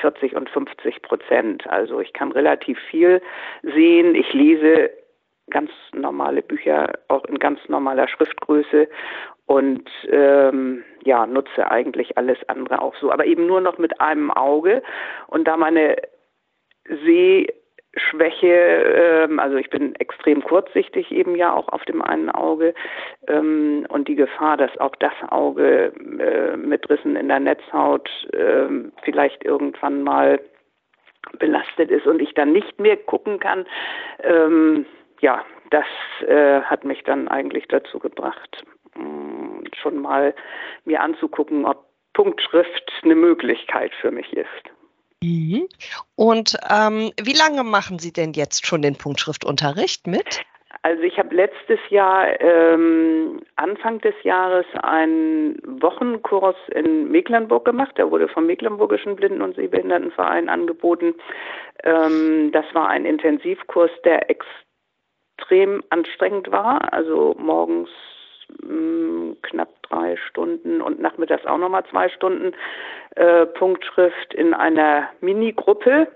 40 0.00 0.34
und 0.34 0.50
50 0.50 1.02
Prozent. 1.02 1.66
Also 1.68 2.00
ich 2.00 2.12
kann 2.12 2.32
relativ 2.32 2.78
viel 2.90 3.22
sehen. 3.62 4.14
Ich 4.14 4.32
lese 4.32 4.90
ganz 5.50 5.70
normale 5.92 6.42
Bücher 6.42 6.92
auch 7.08 7.24
in 7.26 7.38
ganz 7.38 7.60
normaler 7.68 8.08
Schriftgröße 8.08 8.88
und 9.46 9.88
ähm, 10.08 10.82
ja 11.04 11.26
nutze 11.26 11.70
eigentlich 11.70 12.16
alles 12.16 12.38
andere 12.48 12.80
auch 12.80 12.94
so, 12.96 13.12
aber 13.12 13.26
eben 13.26 13.46
nur 13.46 13.60
noch 13.60 13.78
mit 13.78 14.00
einem 14.00 14.30
Auge. 14.30 14.82
Und 15.26 15.46
da 15.46 15.56
meine 15.56 15.96
Seh 16.88 17.46
Schwäche, 17.96 18.48
ähm, 18.48 19.38
also 19.38 19.56
ich 19.56 19.70
bin 19.70 19.94
extrem 19.96 20.42
kurzsichtig 20.42 21.12
eben 21.12 21.36
ja 21.36 21.52
auch 21.52 21.68
auf 21.68 21.84
dem 21.84 22.02
einen 22.02 22.30
Auge 22.30 22.74
ähm, 23.28 23.86
und 23.88 24.08
die 24.08 24.16
Gefahr, 24.16 24.56
dass 24.56 24.76
auch 24.78 24.96
das 24.96 25.12
Auge 25.28 25.92
äh, 26.18 26.56
mit 26.56 26.88
Rissen 26.90 27.16
in 27.16 27.28
der 27.28 27.40
Netzhaut 27.40 28.08
äh, 28.32 28.66
vielleicht 29.02 29.44
irgendwann 29.44 30.02
mal 30.02 30.40
belastet 31.38 31.90
ist 31.90 32.06
und 32.06 32.20
ich 32.20 32.34
dann 32.34 32.52
nicht 32.52 32.78
mehr 32.80 32.96
gucken 32.96 33.38
kann, 33.38 33.66
ähm, 34.22 34.86
ja, 35.20 35.44
das 35.70 35.86
äh, 36.26 36.60
hat 36.62 36.84
mich 36.84 37.02
dann 37.04 37.28
eigentlich 37.28 37.66
dazu 37.68 37.98
gebracht, 37.98 38.64
mh, 38.96 39.04
mm, 39.04 39.64
schon 39.80 39.98
mal 39.98 40.34
mir 40.84 41.00
anzugucken, 41.00 41.64
ob 41.64 41.84
Punktschrift 42.12 42.92
eine 43.02 43.14
Möglichkeit 43.14 43.92
für 44.00 44.10
mich 44.10 44.32
ist. 44.32 44.73
Mhm. 45.24 45.68
Und 46.16 46.56
ähm, 46.70 47.12
wie 47.20 47.32
lange 47.32 47.64
machen 47.64 47.98
Sie 47.98 48.12
denn 48.12 48.32
jetzt 48.32 48.66
schon 48.66 48.82
den 48.82 48.96
Punktschriftunterricht 48.96 50.06
mit? 50.06 50.44
Also 50.82 51.02
ich 51.02 51.18
habe 51.18 51.34
letztes 51.34 51.78
Jahr, 51.88 52.38
ähm, 52.42 53.40
Anfang 53.56 54.00
des 54.00 54.14
Jahres, 54.22 54.66
einen 54.82 55.56
Wochenkurs 55.80 56.56
in 56.74 57.10
Mecklenburg 57.10 57.64
gemacht. 57.64 57.96
Der 57.96 58.10
wurde 58.10 58.28
vom 58.28 58.46
Mecklenburgischen 58.46 59.16
Blinden- 59.16 59.40
und 59.40 59.56
Sehbehindertenverein 59.56 60.50
angeboten. 60.50 61.14
Ähm, 61.84 62.52
das 62.52 62.66
war 62.74 62.88
ein 62.88 63.06
Intensivkurs, 63.06 63.90
der 64.04 64.28
extrem 64.28 65.82
anstrengend 65.88 66.52
war. 66.52 66.92
Also 66.92 67.34
morgens 67.38 67.88
mh, 68.62 69.36
knapp 69.42 69.70
drei 69.82 70.16
Stunden 70.16 70.80
und 70.80 71.00
nachmittags 71.00 71.46
auch 71.46 71.58
nochmal 71.58 71.84
zwei 71.90 72.08
Stunden 72.08 72.52
äh, 73.16 73.46
Punktschrift 73.46 74.34
in 74.34 74.54
einer 74.54 75.08
Minigruppe. 75.20 76.08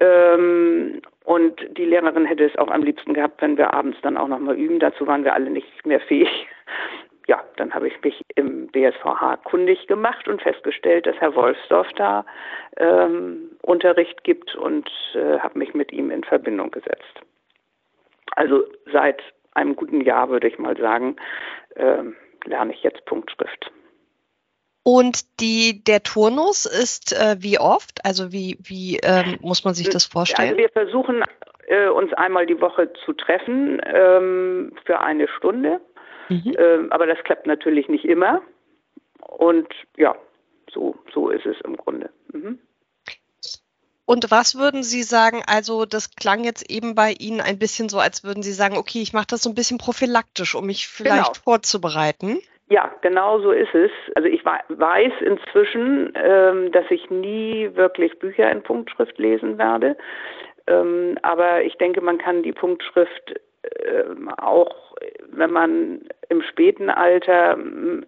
Ähm, 0.00 1.02
und 1.24 1.60
die 1.76 1.84
Lehrerin 1.84 2.24
hätte 2.24 2.44
es 2.44 2.56
auch 2.56 2.68
am 2.68 2.82
liebsten 2.82 3.14
gehabt, 3.14 3.42
wenn 3.42 3.58
wir 3.58 3.74
abends 3.74 3.98
dann 4.02 4.16
auch 4.16 4.28
nochmal 4.28 4.56
üben. 4.56 4.78
Dazu 4.78 5.06
waren 5.06 5.24
wir 5.24 5.34
alle 5.34 5.50
nicht 5.50 5.86
mehr 5.86 6.00
fähig. 6.00 6.46
Ja, 7.26 7.44
dann 7.56 7.74
habe 7.74 7.88
ich 7.88 8.02
mich 8.02 8.24
im 8.36 8.68
BSVH 8.68 9.36
kundig 9.44 9.86
gemacht 9.86 10.26
und 10.28 10.40
festgestellt, 10.40 11.06
dass 11.06 11.16
Herr 11.20 11.34
Wolfsdorf 11.34 11.88
da 11.94 12.24
ähm, 12.78 13.50
Unterricht 13.60 14.24
gibt 14.24 14.54
und 14.54 14.90
äh, 15.14 15.38
habe 15.38 15.58
mich 15.58 15.74
mit 15.74 15.92
ihm 15.92 16.10
in 16.10 16.24
Verbindung 16.24 16.70
gesetzt. 16.70 17.20
Also 18.34 18.64
seit 18.90 19.22
einem 19.58 19.76
guten 19.76 20.00
Jahr, 20.00 20.30
würde 20.30 20.48
ich 20.48 20.58
mal 20.58 20.76
sagen, 20.76 21.16
äh, 21.74 22.02
lerne 22.44 22.72
ich 22.72 22.82
jetzt 22.82 23.04
Punktschrift. 23.04 23.70
Und 24.82 25.40
die, 25.40 25.84
der 25.84 26.02
Turnus 26.02 26.64
ist 26.64 27.12
äh, 27.12 27.36
wie 27.40 27.58
oft? 27.58 28.04
Also 28.04 28.32
wie, 28.32 28.56
wie 28.62 28.98
ähm, 29.02 29.38
muss 29.42 29.64
man 29.64 29.74
sich 29.74 29.90
das 29.90 30.06
vorstellen? 30.06 30.48
Also 30.48 30.60
wir 30.60 30.70
versuchen 30.70 31.24
äh, 31.66 31.88
uns 31.88 32.12
einmal 32.14 32.46
die 32.46 32.58
Woche 32.60 32.90
zu 33.04 33.12
treffen 33.12 33.82
ähm, 33.84 34.72
für 34.86 35.00
eine 35.00 35.28
Stunde. 35.28 35.80
Mhm. 36.30 36.54
Ähm, 36.58 36.92
aber 36.92 37.06
das 37.06 37.18
klappt 37.24 37.46
natürlich 37.46 37.88
nicht 37.88 38.06
immer. 38.06 38.40
Und 39.20 39.68
ja, 39.96 40.16
so, 40.72 40.96
so 41.12 41.28
ist 41.28 41.44
es 41.44 41.60
im 41.64 41.76
Grunde. 41.76 42.10
Mhm. 42.32 42.58
Und 44.08 44.30
was 44.30 44.58
würden 44.58 44.82
Sie 44.82 45.02
sagen, 45.02 45.42
also 45.46 45.84
das 45.84 46.16
klang 46.16 46.42
jetzt 46.42 46.70
eben 46.70 46.94
bei 46.94 47.12
Ihnen 47.20 47.42
ein 47.42 47.58
bisschen 47.58 47.90
so, 47.90 47.98
als 47.98 48.24
würden 48.24 48.42
Sie 48.42 48.52
sagen, 48.52 48.78
okay, 48.78 49.02
ich 49.02 49.12
mache 49.12 49.26
das 49.28 49.42
so 49.42 49.50
ein 49.50 49.54
bisschen 49.54 49.76
prophylaktisch, 49.76 50.54
um 50.54 50.64
mich 50.64 50.88
vielleicht 50.88 51.34
genau. 51.34 51.44
vorzubereiten. 51.44 52.38
Ja, 52.70 52.90
genau 53.02 53.38
so 53.40 53.52
ist 53.52 53.74
es. 53.74 53.90
Also 54.14 54.26
ich 54.26 54.42
weiß 54.46 55.12
inzwischen, 55.20 56.14
ähm, 56.14 56.72
dass 56.72 56.86
ich 56.88 57.10
nie 57.10 57.68
wirklich 57.74 58.18
Bücher 58.18 58.50
in 58.50 58.62
Punktschrift 58.62 59.18
lesen 59.18 59.58
werde. 59.58 59.94
Ähm, 60.66 61.18
aber 61.20 61.64
ich 61.64 61.76
denke, 61.76 62.00
man 62.00 62.16
kann 62.16 62.42
die 62.42 62.52
Punktschrift 62.52 63.38
ähm, 63.84 64.30
auch, 64.38 64.96
wenn 65.32 65.50
man 65.50 66.00
im 66.30 66.40
späten 66.40 66.88
Alter 66.88 67.58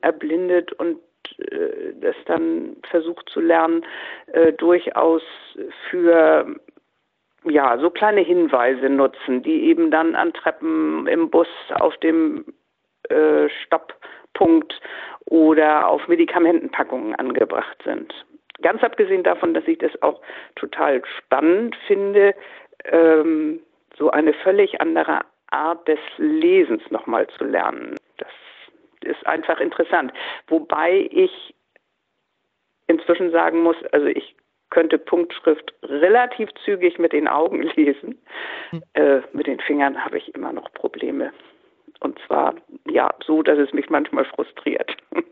erblindet 0.01 0.73
und 0.73 0.97
äh, 1.39 1.95
das 2.01 2.17
dann 2.27 2.77
versucht 2.89 3.29
zu 3.31 3.41
lernen, 3.41 3.85
äh, 4.33 4.53
durchaus 4.53 5.23
für 5.89 6.47
ja, 7.45 7.79
so 7.79 7.91
kleine 7.91 8.21
Hinweise 8.21 8.91
nutzen, 8.91 9.43
die 9.43 9.65
eben 9.65 9.91
dann 9.91 10.15
an 10.15 10.33
Treppen 10.33 11.07
im 11.07 11.31
Bus 11.31 11.49
auf 11.71 11.97
dem 11.99 12.45
äh, 13.09 13.49
Stopppunkt 13.65 14.79
oder 15.27 15.89
auf 15.89 16.07
Medikamentenpackungen 16.09 17.15
angebracht 17.15 17.81
sind. 17.85 18.13
Ganz 18.63 18.83
abgesehen 18.83 19.23
davon, 19.23 19.55
dass 19.55 19.67
ich 19.67 19.79
das 19.79 19.91
auch 20.03 20.21
total 20.57 21.03
spannend 21.19 21.77
finde, 21.87 22.35
ähm, 22.85 23.61
so 23.97 24.11
eine 24.11 24.35
völlig 24.35 24.81
andere 24.81 25.21
Art 25.51 25.89
des 25.89 25.99
Lesens 26.19 26.83
nochmal 26.91 27.27
zu 27.39 27.45
lernen. 27.45 27.97
Ist 29.05 29.27
einfach 29.27 29.61
interessant. 29.61 30.13
Wobei 30.49 31.09
ich 31.11 31.55
inzwischen 32.87 33.31
sagen 33.31 33.63
muss, 33.63 33.77
also 33.93 34.07
ich 34.07 34.37
könnte 34.71 34.99
Punktschrift 34.99 35.75
relativ 35.83 36.49
zügig 36.65 36.99
mit 36.99 37.13
den 37.13 37.29
Augen 37.29 37.63
lesen. 37.77 38.19
Hm. 38.71 38.83
Äh, 38.95 39.21
mit 39.33 39.47
den 39.47 39.61
Fingern 39.61 40.05
habe 40.05 40.19
ich 40.19 40.35
immer 40.35 40.53
noch 40.53 40.73
Probleme. 40.73 41.33
Und 42.01 42.19
zwar 42.27 42.55
ja 42.89 43.13
so, 43.27 43.43
dass 43.43 43.59
es 43.59 43.73
mich 43.73 43.91
manchmal 43.91 44.25
frustriert. 44.25 44.97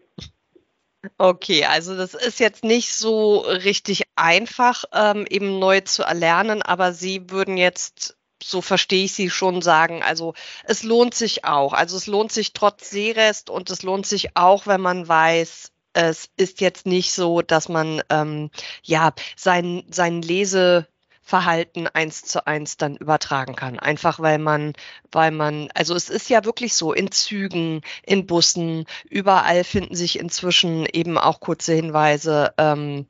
Okay, 1.16 1.64
also 1.64 1.96
das 1.96 2.14
ist 2.14 2.40
jetzt 2.40 2.64
nicht 2.64 2.92
so 2.92 3.38
richtig 3.38 4.02
einfach, 4.16 4.84
ähm, 4.92 5.26
eben 5.30 5.60
neu 5.60 5.80
zu 5.80 6.02
erlernen, 6.02 6.60
aber 6.60 6.92
Sie 6.92 7.30
würden 7.30 7.56
jetzt 7.56 8.17
so 8.49 8.62
verstehe 8.62 9.05
ich 9.05 9.12
Sie 9.12 9.31
schon 9.31 9.62
sagen. 9.62 10.02
Also 10.02 10.35
es 10.64 10.83
lohnt 10.83 11.14
sich 11.14 11.45
auch. 11.45 11.73
Also 11.73 11.97
es 11.97 12.07
lohnt 12.07 12.33
sich 12.33 12.52
trotz 12.52 12.90
Seerest 12.90 13.50
und 13.50 13.71
es 13.71 13.83
lohnt 13.83 14.07
sich 14.07 14.37
auch, 14.37 14.67
wenn 14.67 14.81
man 14.81 15.07
weiß, 15.07 15.73
es 15.93 16.28
ist 16.37 16.61
jetzt 16.61 16.87
nicht 16.87 17.12
so, 17.12 17.43
dass 17.43 17.69
man 17.69 18.02
ähm, 18.11 18.50
ja 18.83 19.12
sein, 19.37 19.85
sein 19.90 20.23
Leseverhalten 20.23 21.88
eins 21.88 22.23
zu 22.23 22.47
eins 22.47 22.76
dann 22.76 22.97
übertragen 22.97 23.57
kann. 23.57 23.78
Einfach 23.78 24.21
weil 24.21 24.38
man, 24.38 24.75
weil 25.11 25.31
man, 25.31 25.69
also 25.75 25.95
es 25.95 26.09
ist 26.09 26.31
ja 26.31 26.45
wirklich 26.45 26.75
so, 26.75 26.93
in 26.93 27.11
Zügen, 27.11 27.83
in 28.05 28.26
Bussen, 28.26 28.85
überall 29.11 29.64
finden 29.64 29.97
sich 29.97 30.19
inzwischen 30.19 30.87
eben 30.87 31.19
auch 31.19 31.40
kurze 31.40 31.75
Hinweise. 31.75 32.55
Ähm, 32.59 33.07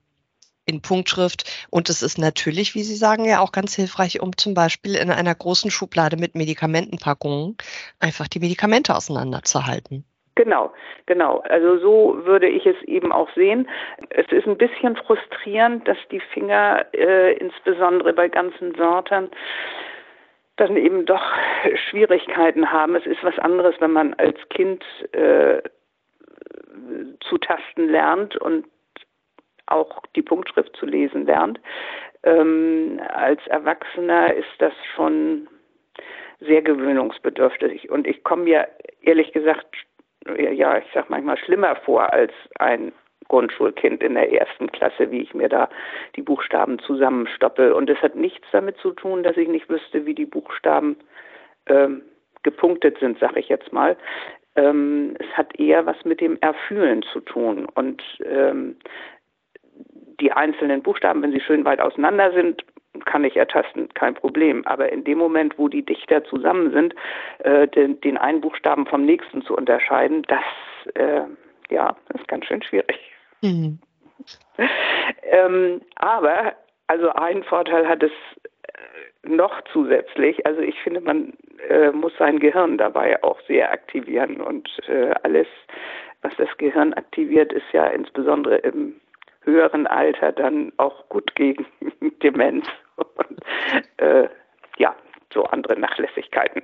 in 0.68 0.82
Punktschrift. 0.82 1.66
Und 1.70 1.88
es 1.88 2.02
ist 2.02 2.18
natürlich, 2.18 2.74
wie 2.74 2.82
Sie 2.82 2.96
sagen, 2.96 3.24
ja 3.24 3.40
auch 3.40 3.52
ganz 3.52 3.74
hilfreich, 3.74 4.20
um 4.20 4.36
zum 4.36 4.54
Beispiel 4.54 4.94
in 4.94 5.10
einer 5.10 5.34
großen 5.34 5.70
Schublade 5.70 6.16
mit 6.16 6.34
Medikamentenpackungen 6.34 7.56
einfach 8.00 8.28
die 8.28 8.40
Medikamente 8.40 8.94
auseinanderzuhalten. 8.94 10.04
Genau, 10.34 10.72
genau. 11.06 11.38
Also 11.48 11.78
so 11.78 12.24
würde 12.24 12.48
ich 12.48 12.64
es 12.64 12.80
eben 12.84 13.10
auch 13.10 13.28
sehen. 13.34 13.68
Es 14.10 14.30
ist 14.30 14.46
ein 14.46 14.56
bisschen 14.56 14.94
frustrierend, 14.94 15.88
dass 15.88 15.98
die 16.12 16.20
Finger 16.32 16.86
äh, 16.92 17.32
insbesondere 17.38 18.12
bei 18.12 18.28
ganzen 18.28 18.78
Wörtern 18.78 19.30
dann 20.54 20.76
eben 20.76 21.06
doch 21.06 21.22
Schwierigkeiten 21.90 22.70
haben. 22.70 22.94
Es 22.94 23.06
ist 23.06 23.24
was 23.24 23.36
anderes, 23.40 23.74
wenn 23.80 23.92
man 23.92 24.14
als 24.14 24.36
Kind 24.50 24.84
äh, 25.12 25.60
zu 27.20 27.38
tasten 27.38 27.88
lernt 27.88 28.36
und 28.36 28.64
auch 29.70 30.02
die 30.16 30.22
Punktschrift 30.22 30.74
zu 30.76 30.86
lesen 30.86 31.26
lernt. 31.26 31.60
Ähm, 32.22 33.00
als 33.08 33.46
Erwachsener 33.46 34.34
ist 34.34 34.48
das 34.58 34.72
schon 34.94 35.48
sehr 36.40 36.62
gewöhnungsbedürftig. 36.62 37.90
Und 37.90 38.06
ich 38.06 38.22
komme 38.24 38.44
mir 38.44 38.68
ehrlich 39.02 39.32
gesagt, 39.32 39.66
ja, 40.36 40.78
ich 40.78 40.84
sag 40.92 41.10
manchmal 41.10 41.38
schlimmer 41.38 41.76
vor 41.76 42.12
als 42.12 42.32
ein 42.58 42.92
Grundschulkind 43.28 44.02
in 44.02 44.14
der 44.14 44.32
ersten 44.32 44.70
Klasse, 44.72 45.10
wie 45.10 45.20
ich 45.20 45.34
mir 45.34 45.48
da 45.48 45.68
die 46.16 46.22
Buchstaben 46.22 46.78
zusammenstoppe. 46.78 47.74
Und 47.74 47.90
es 47.90 48.00
hat 48.00 48.14
nichts 48.14 48.46
damit 48.52 48.78
zu 48.78 48.92
tun, 48.92 49.22
dass 49.22 49.36
ich 49.36 49.48
nicht 49.48 49.68
wüsste, 49.68 50.06
wie 50.06 50.14
die 50.14 50.26
Buchstaben 50.26 50.96
ähm, 51.66 52.02
gepunktet 52.42 52.98
sind, 52.98 53.18
sag 53.18 53.36
ich 53.36 53.48
jetzt 53.48 53.72
mal. 53.72 53.96
Ähm, 54.56 55.14
es 55.18 55.36
hat 55.36 55.58
eher 55.58 55.86
was 55.86 56.04
mit 56.04 56.20
dem 56.20 56.38
Erfühlen 56.40 57.02
zu 57.02 57.20
tun. 57.20 57.66
Und 57.74 58.02
ähm, 58.24 58.76
die 60.20 60.32
einzelnen 60.32 60.82
Buchstaben, 60.82 61.22
wenn 61.22 61.32
sie 61.32 61.40
schön 61.40 61.64
weit 61.64 61.80
auseinander 61.80 62.32
sind, 62.32 62.64
kann 63.04 63.24
ich 63.24 63.36
ertasten, 63.36 63.88
kein 63.94 64.14
Problem. 64.14 64.66
Aber 64.66 64.90
in 64.90 65.04
dem 65.04 65.18
Moment, 65.18 65.58
wo 65.58 65.68
die 65.68 65.84
dichter 65.84 66.24
zusammen 66.24 66.72
sind, 66.72 66.94
äh, 67.38 67.68
den, 67.68 68.00
den, 68.00 68.16
einen 68.16 68.40
Buchstaben 68.40 68.86
vom 68.86 69.04
nächsten 69.04 69.42
zu 69.42 69.56
unterscheiden, 69.56 70.22
das, 70.28 70.94
äh, 70.94 71.22
ja, 71.70 71.96
das 72.08 72.20
ist 72.20 72.28
ganz 72.28 72.46
schön 72.46 72.62
schwierig. 72.62 72.98
Mhm. 73.42 73.78
ähm, 75.22 75.80
aber, 75.96 76.54
also 76.88 77.10
einen 77.10 77.44
Vorteil 77.44 77.88
hat 77.88 78.02
es 78.02 78.12
äh, 78.62 79.28
noch 79.28 79.60
zusätzlich. 79.72 80.44
Also 80.44 80.60
ich 80.60 80.78
finde, 80.80 81.00
man 81.00 81.34
äh, 81.68 81.90
muss 81.90 82.12
sein 82.18 82.40
Gehirn 82.40 82.78
dabei 82.78 83.22
auch 83.22 83.40
sehr 83.46 83.70
aktivieren 83.70 84.40
und 84.40 84.68
äh, 84.88 85.14
alles, 85.22 85.46
was 86.22 86.34
das 86.36 86.48
Gehirn 86.58 86.94
aktiviert, 86.94 87.52
ist 87.52 87.70
ja 87.72 87.86
insbesondere 87.86 88.56
im 88.58 89.00
höheren 89.48 89.86
Alter 89.86 90.32
dann 90.32 90.72
auch 90.76 91.08
gut 91.08 91.34
gegen 91.34 91.66
Demenz 92.22 92.66
und 92.96 93.40
äh, 93.96 94.28
ja, 94.76 94.94
so 95.32 95.44
andere 95.44 95.78
Nachlässigkeiten. 95.78 96.62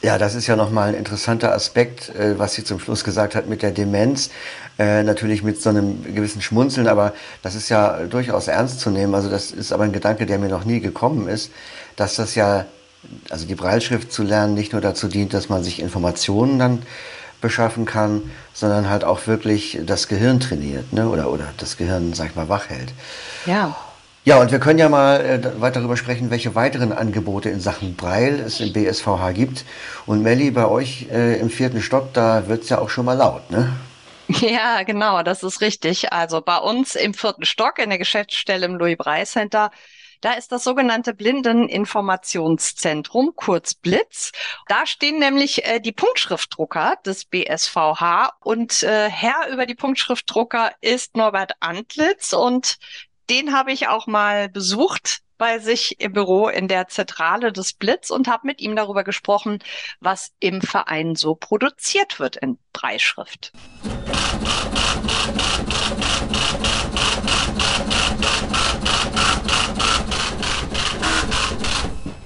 Ja, 0.00 0.16
das 0.16 0.36
ist 0.36 0.46
ja 0.46 0.54
nochmal 0.54 0.90
ein 0.90 0.94
interessanter 0.94 1.52
Aspekt, 1.52 2.14
äh, 2.14 2.38
was 2.38 2.54
sie 2.54 2.62
zum 2.62 2.78
Schluss 2.78 3.02
gesagt 3.02 3.34
hat 3.34 3.48
mit 3.48 3.62
der 3.62 3.72
Demenz. 3.72 4.30
Äh, 4.78 5.02
natürlich 5.02 5.42
mit 5.42 5.60
so 5.60 5.70
einem 5.70 6.04
gewissen 6.14 6.40
Schmunzeln, 6.40 6.86
aber 6.86 7.14
das 7.42 7.56
ist 7.56 7.68
ja 7.68 8.04
durchaus 8.06 8.46
ernst 8.46 8.78
zu 8.78 8.90
nehmen. 8.90 9.14
Also 9.14 9.28
das 9.28 9.50
ist 9.50 9.72
aber 9.72 9.84
ein 9.84 9.92
Gedanke, 9.92 10.24
der 10.24 10.38
mir 10.38 10.48
noch 10.48 10.64
nie 10.64 10.78
gekommen 10.80 11.28
ist, 11.28 11.52
dass 11.96 12.14
das 12.14 12.36
ja, 12.36 12.66
also 13.28 13.46
die 13.46 13.56
Breilschrift 13.56 14.12
zu 14.12 14.22
lernen 14.22 14.54
nicht 14.54 14.72
nur 14.72 14.80
dazu 14.80 15.08
dient, 15.08 15.34
dass 15.34 15.48
man 15.48 15.64
sich 15.64 15.82
Informationen 15.82 16.60
dann 16.60 16.82
beschaffen 17.40 17.84
kann, 17.84 18.30
sondern 18.52 18.88
halt 18.90 19.04
auch 19.04 19.26
wirklich 19.26 19.78
das 19.84 20.08
Gehirn 20.08 20.40
trainiert, 20.40 20.92
ne? 20.92 21.08
oder, 21.08 21.30
oder 21.30 21.52
das 21.58 21.76
Gehirn, 21.76 22.12
sag 22.14 22.30
ich 22.30 22.36
mal, 22.36 22.48
wach 22.48 22.68
hält. 22.68 22.92
Ja. 23.46 23.76
Ja, 24.24 24.38
und 24.40 24.52
wir 24.52 24.58
können 24.58 24.78
ja 24.78 24.88
mal 24.90 25.20
äh, 25.24 25.60
weiter 25.60 25.80
darüber 25.80 25.96
sprechen, 25.96 26.30
welche 26.30 26.54
weiteren 26.54 26.92
Angebote 26.92 27.48
in 27.48 27.60
Sachen 27.60 27.96
Breil 27.96 28.40
es 28.40 28.60
im 28.60 28.72
BSVH 28.74 29.32
gibt. 29.32 29.64
Und 30.04 30.22
Melli, 30.22 30.50
bei 30.50 30.66
euch 30.66 31.06
äh, 31.10 31.40
im 31.40 31.48
vierten 31.48 31.80
Stock, 31.80 32.12
da 32.12 32.46
wird's 32.46 32.68
ja 32.68 32.78
auch 32.78 32.90
schon 32.90 33.06
mal 33.06 33.14
laut, 33.14 33.50
ne? 33.50 33.72
Ja, 34.28 34.82
genau, 34.82 35.22
das 35.22 35.42
ist 35.42 35.60
richtig. 35.62 36.12
Also 36.12 36.40
bei 36.42 36.58
uns 36.58 36.94
im 36.94 37.14
vierten 37.14 37.44
Stock 37.44 37.78
in 37.78 37.88
der 37.88 37.98
Geschäftsstelle 37.98 38.66
im 38.66 38.74
Louis 38.74 38.96
Brey 38.96 39.24
Center 39.24 39.70
da 40.20 40.32
ist 40.32 40.52
das 40.52 40.64
sogenannte 40.64 41.14
Blindeninformationszentrum, 41.14 43.32
kurz 43.36 43.74
Blitz. 43.74 44.32
Da 44.66 44.86
stehen 44.86 45.18
nämlich 45.18 45.64
äh, 45.64 45.80
die 45.80 45.92
Punktschriftdrucker 45.92 46.96
des 47.04 47.24
BSVH 47.24 48.32
und 48.40 48.82
äh, 48.82 49.08
Herr 49.08 49.48
über 49.52 49.66
die 49.66 49.74
Punktschriftdrucker 49.74 50.72
ist 50.80 51.16
Norbert 51.16 51.52
Antlitz 51.60 52.32
und 52.32 52.78
den 53.30 53.54
habe 53.54 53.72
ich 53.72 53.88
auch 53.88 54.06
mal 54.06 54.48
besucht 54.48 55.20
bei 55.36 55.60
sich 55.60 56.00
im 56.00 56.12
Büro 56.12 56.48
in 56.48 56.66
der 56.66 56.88
Zentrale 56.88 57.52
des 57.52 57.72
Blitz 57.72 58.10
und 58.10 58.26
habe 58.26 58.46
mit 58.46 58.60
ihm 58.60 58.74
darüber 58.74 59.04
gesprochen, 59.04 59.60
was 60.00 60.32
im 60.40 60.60
Verein 60.60 61.14
so 61.14 61.36
produziert 61.36 62.18
wird 62.18 62.36
in 62.36 62.58
Breitschrift. 62.72 63.52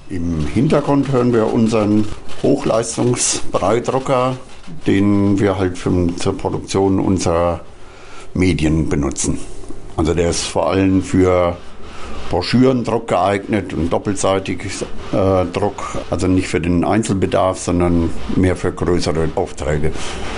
Im 0.09 0.42
Hintergrund 0.55 1.11
hören 1.11 1.33
wir 1.33 1.51
unseren 1.51 2.07
Hochleistungsbreidrucker, 2.43 4.37
den 4.87 5.41
wir 5.41 5.57
halt 5.59 5.79
für, 5.79 6.15
zur 6.17 6.37
Produktion 6.37 7.01
unserer 7.01 7.61
Medien 8.35 8.91
benutzen. 8.91 9.39
Also 9.97 10.13
der 10.13 10.29
ist 10.29 10.43
vor 10.43 10.71
allem 10.71 11.03
für 11.03 11.57
Broschürendruck 12.29 13.09
geeignet 13.09 13.73
und 13.73 13.91
doppelseitig 13.91 14.61
äh, 15.13 15.45
Druck, 15.53 15.99
also 16.11 16.27
nicht 16.27 16.49
für 16.49 16.61
den 16.61 16.85
Einzelbedarf, 16.85 17.59
sondern 17.59 18.11
mehr 18.37 18.57
für 18.57 18.73
größere 18.73 19.29
Aufträge. 19.35 19.93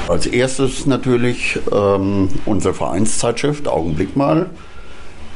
Als 0.08 0.26
erstes 0.26 0.86
natürlich 0.86 1.58
ähm, 1.72 2.28
unsere 2.46 2.74
Vereinszeitschrift 2.74 3.66
Augenblick 3.66 4.16
mal, 4.16 4.50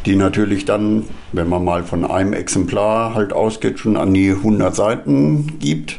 die 0.06 0.16
natürlich 0.16 0.64
dann, 0.64 1.04
wenn 1.32 1.48
man 1.48 1.64
mal 1.64 1.84
von 1.84 2.04
einem 2.04 2.32
Exemplar 2.32 3.14
halt 3.14 3.32
ausgeht, 3.32 3.78
schon 3.78 3.96
an 3.96 4.14
die 4.14 4.30
100 4.30 4.74
Seiten 4.74 5.58
gibt. 5.58 5.98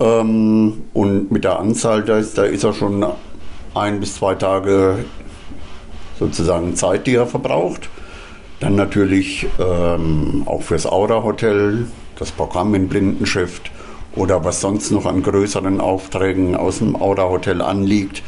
Ähm, 0.00 0.84
und 0.92 1.30
mit 1.30 1.44
der 1.44 1.58
Anzahl, 1.58 2.02
da 2.02 2.18
ist, 2.18 2.36
da 2.38 2.44
ist 2.44 2.64
er 2.64 2.72
schon 2.72 3.04
ein 3.74 4.00
bis 4.00 4.16
zwei 4.16 4.34
Tage 4.34 5.04
sozusagen 6.18 6.76
Zeit, 6.76 7.06
die 7.06 7.14
er 7.14 7.26
verbraucht. 7.26 7.88
Dann 8.60 8.76
natürlich 8.76 9.46
ähm, 9.58 10.44
auch 10.46 10.62
fürs 10.62 10.86
Aura 10.86 11.22
Hotel, 11.22 11.86
das 12.18 12.30
Programm 12.30 12.74
in 12.74 12.88
Blindenschrift 12.88 13.70
oder 14.14 14.44
was 14.44 14.60
sonst 14.60 14.90
noch 14.92 15.06
an 15.06 15.22
größeren 15.22 15.80
Aufträgen 15.80 16.54
aus 16.54 16.78
dem 16.78 16.94
Aura 16.94 17.28
Hotel 17.28 17.60
anliegt. 17.60 18.22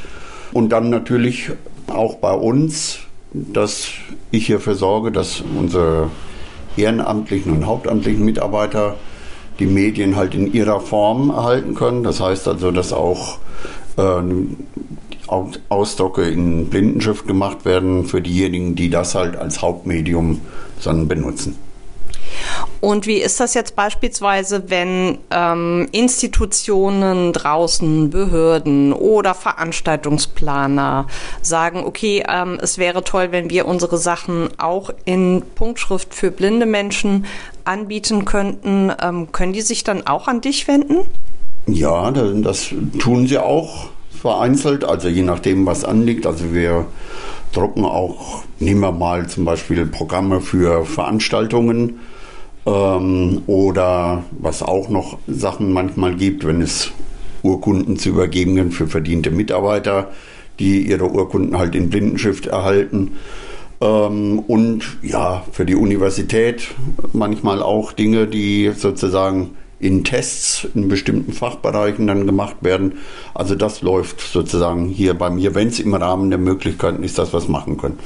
Und 0.52 0.70
dann 0.70 0.90
natürlich 0.90 1.52
auch 1.86 2.16
bei 2.16 2.32
uns, 2.32 3.05
dass 3.52 3.88
ich 4.30 4.46
hierfür 4.46 4.74
sorge, 4.74 5.12
dass 5.12 5.42
unsere 5.58 6.10
ehrenamtlichen 6.76 7.52
und 7.52 7.66
hauptamtlichen 7.66 8.24
Mitarbeiter 8.24 8.96
die 9.58 9.66
Medien 9.66 10.16
halt 10.16 10.34
in 10.34 10.52
ihrer 10.52 10.80
Form 10.80 11.30
erhalten 11.30 11.74
können. 11.74 12.02
Das 12.02 12.20
heißt 12.20 12.46
also, 12.48 12.70
dass 12.70 12.92
auch 12.92 13.38
äh, 13.96 14.22
Ausdrucke 15.68 16.22
in 16.28 16.68
Blindenschrift 16.68 17.26
gemacht 17.26 17.64
werden 17.64 18.04
für 18.04 18.20
diejenigen, 18.20 18.74
die 18.74 18.90
das 18.90 19.14
halt 19.14 19.36
als 19.36 19.62
Hauptmedium 19.62 20.40
dann 20.84 21.08
benutzen. 21.08 21.56
Und 22.80 23.06
wie 23.06 23.18
ist 23.18 23.40
das 23.40 23.54
jetzt 23.54 23.76
beispielsweise, 23.76 24.70
wenn 24.70 25.18
ähm, 25.30 25.88
Institutionen 25.92 27.32
draußen, 27.32 28.10
Behörden 28.10 28.92
oder 28.92 29.34
Veranstaltungsplaner 29.34 31.06
sagen, 31.42 31.84
okay, 31.84 32.24
ähm, 32.28 32.58
es 32.60 32.78
wäre 32.78 33.04
toll, 33.04 33.28
wenn 33.32 33.50
wir 33.50 33.66
unsere 33.66 33.98
Sachen 33.98 34.48
auch 34.58 34.90
in 35.04 35.42
Punktschrift 35.54 36.14
für 36.14 36.30
blinde 36.30 36.66
Menschen 36.66 37.26
anbieten 37.64 38.24
könnten. 38.24 38.92
Ähm, 39.02 39.32
können 39.32 39.52
die 39.52 39.62
sich 39.62 39.84
dann 39.84 40.06
auch 40.06 40.28
an 40.28 40.40
dich 40.40 40.68
wenden? 40.68 41.06
Ja, 41.66 42.10
das 42.12 42.68
tun 42.98 43.26
sie 43.26 43.38
auch 43.38 43.88
vereinzelt, 44.10 44.84
also 44.84 45.08
je 45.08 45.22
nachdem, 45.22 45.66
was 45.66 45.84
anliegt. 45.84 46.26
Also 46.26 46.54
wir 46.54 46.86
drucken 47.52 47.84
auch, 47.84 48.44
nehmen 48.58 48.80
wir 48.80 48.92
mal 48.92 49.26
zum 49.28 49.44
Beispiel 49.44 49.86
Programme 49.86 50.40
für 50.40 50.84
Veranstaltungen 50.84 52.00
ähm, 52.66 53.42
oder 53.46 54.24
was 54.32 54.62
auch 54.62 54.88
noch 54.88 55.18
Sachen 55.26 55.72
manchmal 55.72 56.14
gibt, 56.16 56.44
wenn 56.44 56.60
es 56.60 56.90
Urkunden 57.42 57.96
zu 57.96 58.10
übergeben 58.10 58.56
sind 58.56 58.74
für 58.74 58.88
verdiente 58.88 59.30
Mitarbeiter, 59.30 60.10
die 60.58 60.82
ihre 60.82 61.10
Urkunden 61.10 61.56
halt 61.56 61.74
in 61.74 61.90
Blindenschrift 61.90 62.46
erhalten. 62.46 63.12
Ähm, 63.80 64.40
und 64.40 64.98
ja, 65.02 65.44
für 65.52 65.64
die 65.64 65.76
Universität 65.76 66.74
manchmal 67.12 67.62
auch 67.62 67.92
Dinge, 67.92 68.26
die 68.26 68.72
sozusagen 68.76 69.50
in 69.78 70.04
Tests 70.04 70.66
in 70.74 70.88
bestimmten 70.88 71.32
Fachbereichen 71.32 72.06
dann 72.06 72.26
gemacht 72.26 72.56
werden. 72.62 72.94
Also 73.34 73.54
das 73.54 73.82
läuft 73.82 74.20
sozusagen 74.20 74.88
hier 74.88 75.14
bei 75.14 75.28
mir, 75.28 75.54
wenn 75.54 75.68
es 75.68 75.80
im 75.80 75.94
Rahmen 75.94 76.30
der 76.30 76.38
Möglichkeiten 76.38 77.02
ist, 77.02 77.18
dass 77.18 77.34
wir 77.34 77.38
es 77.38 77.48
machen 77.48 77.76
können. 77.76 77.98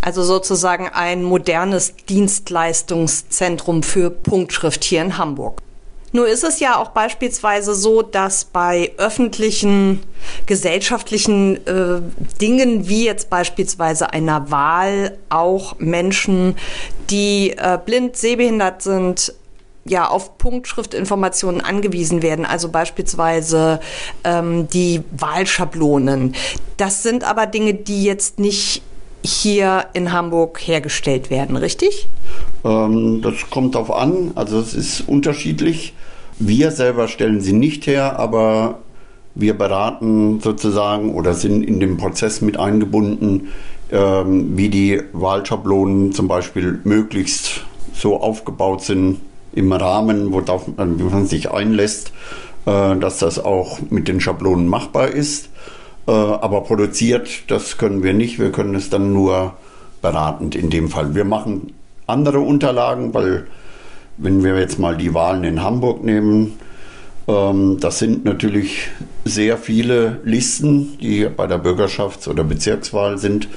Also 0.00 0.22
sozusagen 0.22 0.88
ein 0.88 1.22
modernes 1.22 1.94
Dienstleistungszentrum 2.08 3.82
für 3.82 4.10
Punktschrift 4.10 4.84
hier 4.84 5.02
in 5.02 5.18
Hamburg. 5.18 5.60
Nur 6.14 6.28
ist 6.28 6.44
es 6.44 6.60
ja 6.60 6.76
auch 6.76 6.90
beispielsweise 6.90 7.74
so, 7.74 8.02
dass 8.02 8.44
bei 8.44 8.92
öffentlichen, 8.98 10.00
gesellschaftlichen 10.46 11.66
äh, 11.66 12.00
Dingen 12.40 12.88
wie 12.88 13.04
jetzt 13.04 13.30
beispielsweise 13.30 14.12
einer 14.12 14.48
Wahl 14.48 15.18
auch 15.28 15.76
Menschen, 15.80 16.54
die 17.10 17.56
äh, 17.56 17.80
blind, 17.84 18.16
sehbehindert 18.16 18.80
sind, 18.80 19.34
ja 19.84 20.08
auf 20.08 20.38
Punktschriftinformationen 20.38 21.60
angewiesen 21.60 22.22
werden, 22.22 22.46
also 22.46 22.68
beispielsweise 22.68 23.80
ähm, 24.22 24.68
die 24.68 25.02
Wahlschablonen. 25.10 26.36
Das 26.76 27.02
sind 27.02 27.24
aber 27.24 27.46
Dinge, 27.46 27.74
die 27.74 28.04
jetzt 28.04 28.38
nicht 28.38 28.82
hier 29.24 29.86
in 29.94 30.12
Hamburg 30.12 30.60
hergestellt 30.60 31.30
werden, 31.30 31.56
richtig? 31.56 32.08
Ähm, 32.64 33.22
das 33.22 33.34
kommt 33.50 33.74
darauf 33.74 33.90
an, 33.90 34.32
also 34.34 34.58
es 34.58 34.74
ist 34.74 35.08
unterschiedlich. 35.08 35.94
Wir 36.38 36.70
selber 36.70 37.08
stellen 37.08 37.40
sie 37.40 37.52
nicht 37.52 37.86
her, 37.86 38.18
aber 38.18 38.80
wir 39.34 39.56
beraten 39.56 40.40
sozusagen 40.40 41.14
oder 41.14 41.34
sind 41.34 41.62
in 41.62 41.80
den 41.80 41.96
Prozess 41.96 42.40
mit 42.40 42.58
eingebunden, 42.58 43.48
ähm, 43.90 44.56
wie 44.56 44.68
die 44.68 45.02
Wahlschablonen 45.12 46.12
zum 46.12 46.28
Beispiel 46.28 46.80
möglichst 46.84 47.62
so 47.94 48.20
aufgebaut 48.20 48.82
sind, 48.82 49.20
im 49.54 49.72
Rahmen, 49.72 50.32
worauf 50.32 50.66
man 50.76 51.26
sich 51.26 51.50
einlässt, 51.50 52.12
äh, 52.66 52.96
dass 52.96 53.18
das 53.18 53.38
auch 53.38 53.78
mit 53.90 54.08
den 54.08 54.20
Schablonen 54.20 54.68
machbar 54.68 55.08
ist. 55.08 55.48
Äh, 56.06 56.12
aber 56.12 56.62
produziert, 56.62 57.50
das 57.50 57.78
können 57.78 58.02
wir 58.02 58.14
nicht. 58.14 58.38
Wir 58.38 58.52
können 58.52 58.74
es 58.74 58.90
dann 58.90 59.12
nur 59.12 59.54
beratend 60.02 60.54
in 60.54 60.70
dem 60.70 60.88
Fall. 60.88 61.14
Wir 61.14 61.24
machen 61.24 61.72
andere 62.06 62.40
Unterlagen, 62.40 63.14
weil 63.14 63.46
wenn 64.18 64.44
wir 64.44 64.58
jetzt 64.58 64.78
mal 64.78 64.96
die 64.96 65.14
Wahlen 65.14 65.44
in 65.44 65.62
Hamburg 65.62 66.04
nehmen, 66.04 66.58
Ähm, 67.26 67.78
das 67.80 67.98
sind 68.00 68.24
natürlich 68.24 68.90
sehr 69.24 69.56
viele 69.56 70.20
Listen, 70.24 70.98
die 70.98 71.26
bei 71.34 71.46
der 71.46 71.62
Bürgerschafts- 71.62 72.28
oder 72.28 72.44
Bezirkswahl 72.44 73.16
sind. 73.18 73.48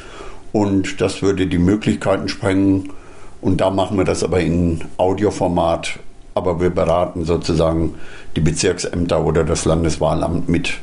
Und 0.54 1.02
das 1.02 1.22
würde 1.22 1.48
die 1.48 1.58
Möglichkeiten 1.58 2.30
sprengen. 2.30 2.94
Und 3.42 3.60
da 3.60 3.70
machen 3.70 3.98
wir 3.98 4.06
das 4.06 4.24
aber 4.24 4.40
in 4.40 4.82
Audioformat. 4.98 6.00
Aber 6.34 6.62
wir 6.62 6.70
beraten 6.70 7.26
sozusagen 7.26 7.96
die 8.36 8.42
Bezirksämter 8.42 9.26
oder 9.26 9.44
das 9.44 9.66
Landeswahlamt 9.66 10.48
mit 10.48 10.76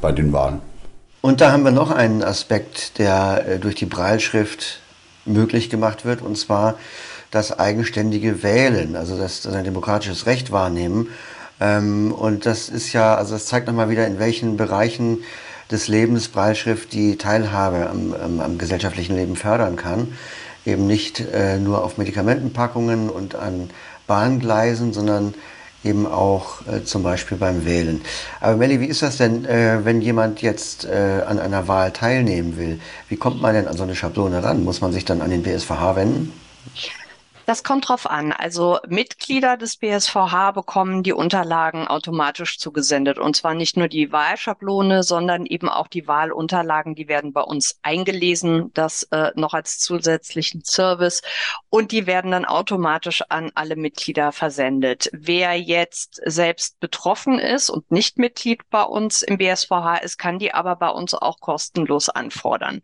bei 0.00 0.12
den 0.12 0.32
Wahlen. 0.32 0.60
Und 1.22 1.40
da 1.40 1.52
haben 1.52 1.64
wir 1.64 1.70
noch 1.70 1.90
einen 1.90 2.22
Aspekt, 2.22 2.98
der 2.98 3.44
äh, 3.46 3.58
durch 3.58 3.74
die 3.74 3.86
Breilschrift 3.86 4.80
möglich 5.26 5.68
gemacht 5.68 6.04
wird, 6.04 6.22
und 6.22 6.38
zwar 6.38 6.76
das 7.30 7.58
eigenständige 7.58 8.42
Wählen, 8.42 8.96
also 8.96 9.18
das, 9.18 9.42
das 9.42 9.54
ein 9.54 9.64
demokratisches 9.64 10.26
Recht 10.26 10.50
wahrnehmen. 10.50 11.08
Ähm, 11.60 12.12
und 12.12 12.46
das 12.46 12.68
ist 12.68 12.92
ja, 12.92 13.14
also 13.14 13.34
das 13.34 13.46
zeigt 13.46 13.66
nochmal 13.66 13.90
wieder, 13.90 14.06
in 14.06 14.18
welchen 14.18 14.56
Bereichen 14.56 15.18
des 15.70 15.88
Lebens 15.88 16.28
Breilschrift 16.28 16.92
die 16.92 17.16
Teilhabe 17.16 17.88
am, 17.88 18.14
am, 18.14 18.40
am 18.40 18.58
gesellschaftlichen 18.58 19.14
Leben 19.14 19.36
fördern 19.36 19.76
kann. 19.76 20.14
Eben 20.64 20.86
nicht 20.86 21.20
äh, 21.20 21.58
nur 21.58 21.84
auf 21.84 21.98
Medikamentenpackungen 21.98 23.08
und 23.10 23.34
an 23.34 23.70
Bahngleisen, 24.06 24.92
sondern 24.92 25.34
eben 25.84 26.06
auch 26.06 26.66
äh, 26.66 26.84
zum 26.84 27.02
Beispiel 27.02 27.38
beim 27.38 27.64
Wählen. 27.64 28.02
Aber 28.40 28.56
Melli, 28.56 28.80
wie 28.80 28.86
ist 28.86 29.02
das 29.02 29.16
denn, 29.16 29.44
äh, 29.44 29.84
wenn 29.84 30.00
jemand 30.00 30.42
jetzt 30.42 30.84
äh, 30.84 31.22
an 31.26 31.38
einer 31.38 31.68
Wahl 31.68 31.92
teilnehmen 31.92 32.56
will? 32.56 32.80
Wie 33.08 33.16
kommt 33.16 33.40
man 33.40 33.54
denn 33.54 33.66
an 33.66 33.76
so 33.76 33.82
eine 33.82 33.94
Schablone 33.94 34.42
ran? 34.42 34.64
Muss 34.64 34.80
man 34.80 34.92
sich 34.92 35.04
dann 35.04 35.22
an 35.22 35.30
den 35.30 35.42
BSVH 35.42 35.96
wenden? 35.96 36.32
Das 37.50 37.64
kommt 37.64 37.88
drauf 37.88 38.08
an. 38.08 38.30
Also 38.30 38.78
Mitglieder 38.86 39.56
des 39.56 39.76
BSVH 39.76 40.52
bekommen 40.52 41.02
die 41.02 41.12
Unterlagen 41.12 41.88
automatisch 41.88 42.60
zugesendet. 42.60 43.18
Und 43.18 43.34
zwar 43.34 43.54
nicht 43.54 43.76
nur 43.76 43.88
die 43.88 44.12
Wahlschablone, 44.12 45.02
sondern 45.02 45.46
eben 45.46 45.68
auch 45.68 45.88
die 45.88 46.06
Wahlunterlagen, 46.06 46.94
die 46.94 47.08
werden 47.08 47.32
bei 47.32 47.40
uns 47.40 47.80
eingelesen, 47.82 48.70
das 48.74 49.02
äh, 49.10 49.32
noch 49.34 49.52
als 49.52 49.80
zusätzlichen 49.80 50.62
Service. 50.64 51.22
Und 51.70 51.90
die 51.90 52.06
werden 52.06 52.30
dann 52.30 52.44
automatisch 52.44 53.24
an 53.30 53.50
alle 53.56 53.74
Mitglieder 53.74 54.30
versendet. 54.30 55.10
Wer 55.12 55.60
jetzt 55.60 56.20
selbst 56.24 56.78
betroffen 56.78 57.40
ist 57.40 57.68
und 57.68 57.90
nicht 57.90 58.16
Mitglied 58.16 58.60
bei 58.70 58.84
uns 58.84 59.22
im 59.22 59.38
BSVH 59.38 59.96
ist, 59.96 60.18
kann 60.18 60.38
die 60.38 60.54
aber 60.54 60.76
bei 60.76 60.90
uns 60.90 61.14
auch 61.14 61.40
kostenlos 61.40 62.10
anfordern. 62.10 62.80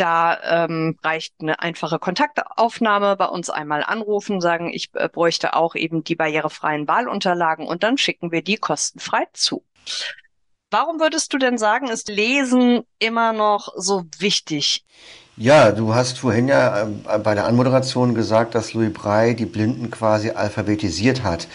Da 0.00 0.64
ähm, 0.64 0.96
reicht 1.04 1.34
eine 1.42 1.60
einfache 1.60 1.98
Kontaktaufnahme, 1.98 3.16
bei 3.16 3.26
uns 3.26 3.50
einmal 3.50 3.82
anrufen, 3.82 4.40
sagen, 4.40 4.70
ich 4.72 4.88
äh, 4.94 5.10
bräuchte 5.10 5.54
auch 5.54 5.74
eben 5.74 6.04
die 6.04 6.14
barrierefreien 6.14 6.88
Wahlunterlagen 6.88 7.66
und 7.66 7.82
dann 7.82 7.98
schicken 7.98 8.32
wir 8.32 8.42
die 8.42 8.56
kostenfrei 8.56 9.26
zu. 9.34 9.62
Warum 10.70 11.00
würdest 11.00 11.34
du 11.34 11.38
denn 11.38 11.58
sagen, 11.58 11.88
ist 11.88 12.08
Lesen 12.08 12.84
immer 12.98 13.34
noch 13.34 13.74
so 13.76 14.04
wichtig? 14.18 14.86
Ja, 15.36 15.70
du 15.70 15.94
hast 15.94 16.20
vorhin 16.20 16.48
ja 16.48 16.88
äh, 16.88 17.18
bei 17.18 17.34
der 17.34 17.44
Anmoderation 17.44 18.14
gesagt, 18.14 18.54
dass 18.54 18.72
Louis 18.72 18.94
Braille 18.94 19.34
die 19.34 19.44
Blinden 19.44 19.90
quasi 19.90 20.30
alphabetisiert 20.30 21.24
hat. 21.24 21.46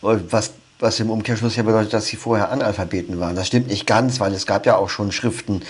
Was 0.00 0.54
was 0.78 1.00
im 1.00 1.10
Umkehrschluss 1.10 1.56
ja 1.56 1.62
bedeutet, 1.62 1.92
dass 1.92 2.06
sie 2.06 2.16
vorher 2.16 2.50
Analphabeten 2.50 3.18
waren. 3.18 3.36
Das 3.36 3.46
stimmt 3.46 3.68
nicht 3.68 3.86
ganz, 3.86 4.20
weil 4.20 4.32
es 4.34 4.46
gab 4.46 4.66
ja 4.66 4.76
auch 4.76 4.90
schon 4.90 5.12
Schriften, 5.12 5.62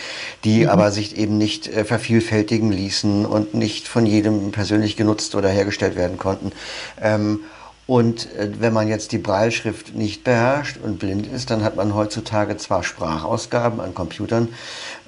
die 0.45 0.65
mhm. 0.65 0.71
aber 0.71 0.91
sich 0.91 1.17
eben 1.17 1.39
nicht 1.39 1.69
äh, 1.69 1.85
vervielfältigen 1.85 2.73
ließen 2.73 3.25
und 3.25 3.55
nicht 3.55 3.89
von 3.89 4.07
jedem 4.07 4.51
persönlich 4.51 4.97
genutzt 4.97 5.35
oder 5.35 5.49
hergestellt 5.49 5.97
werden 5.97 6.19
konnten. 6.19 6.53
Ähm, 7.01 7.41
und 7.87 8.33
äh, 8.35 8.51
wenn 8.59 8.73
man 8.73 8.89
jetzt 8.89 9.13
die 9.13 9.19
Breilschrift 9.19 9.95
nicht 9.95 10.25
beherrscht 10.25 10.79
und 10.83 10.99
blind 10.99 11.33
ist, 11.33 11.51
dann 11.51 11.63
hat 11.63 11.77
man 11.77 11.95
heutzutage 11.95 12.57
zwar 12.57 12.83
Sprachausgaben 12.83 13.81
an 13.81 13.95
Computern 13.95 14.49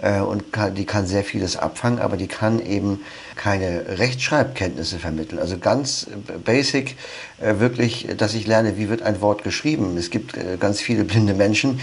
äh, 0.00 0.20
und 0.20 0.52
kann, 0.52 0.76
die 0.76 0.84
kann 0.86 1.06
sehr 1.06 1.24
vieles 1.24 1.56
abfangen, 1.56 1.98
aber 1.98 2.16
die 2.16 2.28
kann 2.28 2.64
eben 2.64 3.00
keine 3.34 3.98
Rechtschreibkenntnisse 3.98 4.98
vermitteln. 4.98 5.40
Also 5.40 5.58
ganz 5.58 6.06
basic 6.44 6.96
äh, 7.40 7.58
wirklich, 7.58 8.08
dass 8.16 8.34
ich 8.34 8.46
lerne, 8.46 8.76
wie 8.76 8.88
wird 8.88 9.02
ein 9.02 9.20
Wort 9.20 9.42
geschrieben. 9.42 9.96
Es 9.96 10.10
gibt 10.10 10.36
äh, 10.36 10.56
ganz 10.58 10.80
viele 10.80 11.02
blinde 11.02 11.34
Menschen, 11.34 11.80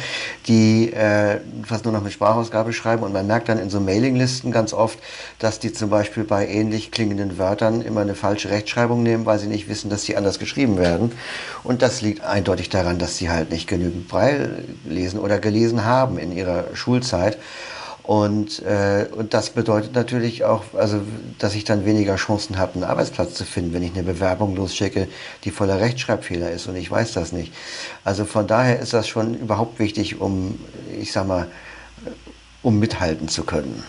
die 0.48 0.94
äh, 0.94 1.40
fast 1.66 1.84
nur 1.84 1.94
noch 1.94 2.04
mit 2.04 2.14
Sprachausgabe 2.14 2.72
schreiben 2.72 3.04
und 3.04 3.12
man 3.12 3.28
merkt 3.28 3.50
dann 3.50 3.60
in 3.60 3.70
so 3.70 3.82
Mailinglisten 3.82 4.54
ganz 4.54 4.72
oft, 4.72 5.00
dass 5.40 5.60
die 5.60 5.74
zum 5.74 5.90
Beispiel 5.90 6.24
bei 6.24 6.48
ähnlich 6.48 6.92
klingenden 6.92 7.38
Wörtern 7.38 7.82
immer 7.82 8.00
eine 8.00 8.16
falsche 8.16 8.50
Rechtschreibung 8.50 9.04
nehmen, 9.04 9.26
weil 9.26 9.40
sie 9.40 9.48
nicht 9.48 9.68
wissen, 9.68 9.90
dass 9.90 10.04
sie 10.04 10.16
anders 10.16 10.40
geschrieben 10.40 10.78
werden. 10.78 10.85
Und 11.64 11.82
das 11.82 12.02
liegt 12.02 12.24
eindeutig 12.24 12.70
daran, 12.70 13.00
dass 13.00 13.18
sie 13.18 13.30
halt 13.30 13.52
nicht 13.52 13.68
genügend 13.68 14.08
Breil 14.08 14.66
lesen 14.86 15.20
oder 15.20 15.40
gelesen 15.40 15.86
haben 15.86 16.18
in 16.18 16.32
ihrer 16.32 16.76
Schulzeit. 16.76 17.38
Und, 18.04 18.62
äh, 18.62 19.08
und 19.16 19.34
das 19.34 19.50
bedeutet 19.50 19.96
natürlich 19.96 20.44
auch, 20.44 20.64
also, 20.76 21.02
dass 21.40 21.56
ich 21.56 21.64
dann 21.64 21.86
weniger 21.86 22.18
Chancen 22.18 22.60
habe, 22.60 22.76
einen 22.76 22.84
Arbeitsplatz 22.84 23.34
zu 23.34 23.46
finden, 23.46 23.74
wenn 23.74 23.82
ich 23.82 23.94
eine 23.94 24.04
Bewerbung 24.04 24.56
losschicke, 24.56 25.08
die 25.44 25.50
voller 25.50 25.80
Rechtschreibfehler 25.80 26.52
ist 26.52 26.68
und 26.68 26.76
ich 26.76 26.90
weiß 26.92 27.14
das 27.14 27.32
nicht. 27.32 27.52
Also 28.04 28.26
von 28.26 28.46
daher 28.46 28.80
ist 28.80 28.94
das 28.94 29.08
schon 29.08 29.34
überhaupt 29.34 29.80
wichtig, 29.80 30.22
um, 30.22 30.60
ich 31.02 31.12
sag 31.12 31.26
mal, 31.26 31.48
um 32.62 32.80
mithalten 32.80 33.28
zu 33.28 33.44
können. 33.44 33.84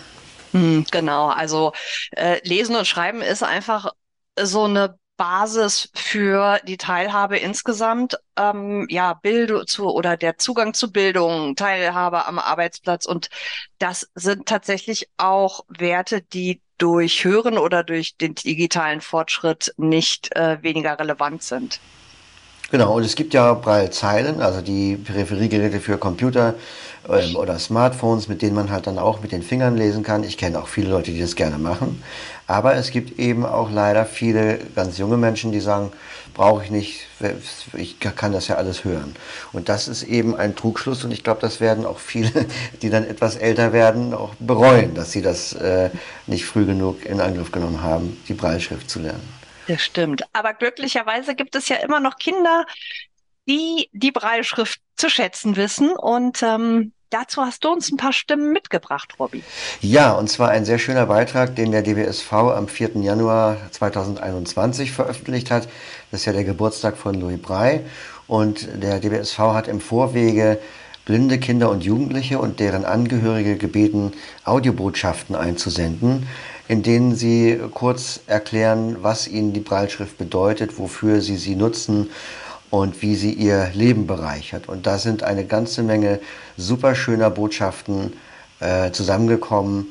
Hm, 0.52 0.86
genau, 0.90 1.28
also 1.28 1.72
äh, 2.12 2.40
Lesen 2.48 2.76
und 2.76 2.86
Schreiben 2.86 3.20
ist 3.20 3.42
einfach 3.42 3.92
so 4.40 4.64
eine 4.64 4.98
Basis 5.16 5.90
für 5.94 6.60
die 6.66 6.76
Teilhabe 6.76 7.38
insgesamt, 7.38 8.18
ähm, 8.36 8.86
ja, 8.90 9.14
Bildung 9.14 9.66
zu 9.66 9.86
oder 9.86 10.16
der 10.16 10.38
Zugang 10.38 10.74
zu 10.74 10.92
Bildung, 10.92 11.56
Teilhabe 11.56 12.26
am 12.26 12.38
Arbeitsplatz. 12.38 13.06
Und 13.06 13.30
das 13.78 14.08
sind 14.14 14.46
tatsächlich 14.46 15.08
auch 15.16 15.64
Werte, 15.68 16.22
die 16.22 16.60
durch 16.78 17.24
Hören 17.24 17.58
oder 17.58 17.82
durch 17.84 18.16
den 18.16 18.34
digitalen 18.34 19.00
Fortschritt 19.00 19.72
nicht 19.76 20.34
äh, 20.36 20.62
weniger 20.62 20.98
relevant 20.98 21.42
sind. 21.42 21.80
Genau, 22.70 22.96
und 22.96 23.04
es 23.04 23.14
gibt 23.14 23.32
ja 23.32 23.54
Braillezeilen, 23.54 24.40
also 24.42 24.60
die 24.60 24.96
Peripheriegeräte 24.96 25.78
für 25.80 25.98
Computer 25.98 26.54
ähm, 27.08 27.36
oder 27.36 27.60
Smartphones, 27.60 28.26
mit 28.26 28.42
denen 28.42 28.56
man 28.56 28.70
halt 28.70 28.88
dann 28.88 28.98
auch 28.98 29.20
mit 29.20 29.30
den 29.30 29.42
Fingern 29.42 29.76
lesen 29.76 30.02
kann. 30.02 30.24
Ich 30.24 30.36
kenne 30.36 30.58
auch 30.58 30.66
viele 30.66 30.90
Leute, 30.90 31.12
die 31.12 31.20
das 31.20 31.36
gerne 31.36 31.58
machen. 31.58 32.02
Aber 32.46 32.74
es 32.74 32.90
gibt 32.90 33.18
eben 33.18 33.44
auch 33.44 33.70
leider 33.70 34.06
viele 34.06 34.58
ganz 34.74 34.98
junge 34.98 35.16
Menschen, 35.16 35.50
die 35.50 35.60
sagen, 35.60 35.92
brauche 36.32 36.62
ich 36.62 36.70
nicht, 36.70 37.06
ich 37.72 37.98
kann 37.98 38.32
das 38.32 38.48
ja 38.48 38.56
alles 38.56 38.84
hören. 38.84 39.16
Und 39.52 39.68
das 39.68 39.88
ist 39.88 40.02
eben 40.02 40.36
ein 40.36 40.54
Trugschluss 40.54 41.02
und 41.02 41.10
ich 41.10 41.24
glaube, 41.24 41.40
das 41.40 41.60
werden 41.60 41.86
auch 41.86 41.98
viele, 41.98 42.46
die 42.82 42.90
dann 42.90 43.04
etwas 43.04 43.36
älter 43.36 43.72
werden, 43.72 44.14
auch 44.14 44.34
bereuen, 44.38 44.94
dass 44.94 45.12
sie 45.12 45.22
das 45.22 45.54
äh, 45.54 45.90
nicht 46.26 46.44
früh 46.44 46.66
genug 46.66 47.04
in 47.04 47.20
Angriff 47.20 47.50
genommen 47.50 47.82
haben, 47.82 48.20
die 48.28 48.34
Breilschrift 48.34 48.90
zu 48.90 49.00
lernen. 49.00 49.26
Das 49.66 49.82
stimmt. 49.82 50.22
Aber 50.32 50.54
glücklicherweise 50.54 51.34
gibt 51.34 51.56
es 51.56 51.68
ja 51.68 51.76
immer 51.76 52.00
noch 52.00 52.18
Kinder, 52.18 52.66
die 53.48 53.88
die 53.92 54.12
Breilschrift 54.12 54.80
zu 54.96 55.08
schätzen 55.08 55.56
wissen 55.56 55.90
und 55.92 56.42
ähm, 56.42 56.92
Dazu 57.10 57.42
hast 57.42 57.62
du 57.62 57.68
uns 57.68 57.92
ein 57.92 57.96
paar 57.96 58.12
Stimmen 58.12 58.52
mitgebracht, 58.52 59.14
Robby. 59.20 59.44
Ja, 59.80 60.12
und 60.12 60.28
zwar 60.28 60.48
ein 60.48 60.64
sehr 60.64 60.78
schöner 60.78 61.06
Beitrag, 61.06 61.54
den 61.54 61.70
der 61.70 61.82
DBSV 61.82 62.32
am 62.32 62.66
4. 62.66 62.96
Januar 62.96 63.58
2021 63.70 64.90
veröffentlicht 64.90 65.52
hat. 65.52 65.68
Das 66.10 66.20
ist 66.20 66.26
ja 66.26 66.32
der 66.32 66.42
Geburtstag 66.42 66.96
von 66.96 67.14
Louis 67.14 67.40
Brey. 67.40 67.80
Und 68.26 68.68
der 68.82 68.98
DBSV 68.98 69.38
hat 69.38 69.68
im 69.68 69.80
Vorwege 69.80 70.58
blinde 71.04 71.38
Kinder 71.38 71.70
und 71.70 71.84
Jugendliche 71.84 72.40
und 72.40 72.58
deren 72.58 72.84
Angehörige 72.84 73.56
gebeten, 73.56 74.12
Audiobotschaften 74.44 75.36
einzusenden, 75.36 76.26
in 76.66 76.82
denen 76.82 77.14
sie 77.14 77.60
kurz 77.72 78.18
erklären, 78.26 78.96
was 79.02 79.28
ihnen 79.28 79.52
die 79.52 79.60
Breilschrift 79.60 80.18
bedeutet, 80.18 80.76
wofür 80.78 81.20
sie 81.20 81.36
sie 81.36 81.54
nutzen 81.54 82.10
und 82.70 83.02
wie 83.02 83.14
sie 83.14 83.32
ihr 83.32 83.70
Leben 83.74 84.06
bereichert. 84.06 84.68
Und 84.68 84.86
da 84.86 84.98
sind 84.98 85.22
eine 85.22 85.44
ganze 85.44 85.82
Menge 85.82 86.20
super 86.56 86.94
schöner 86.94 87.30
Botschaften 87.30 88.12
äh, 88.60 88.90
zusammengekommen, 88.90 89.86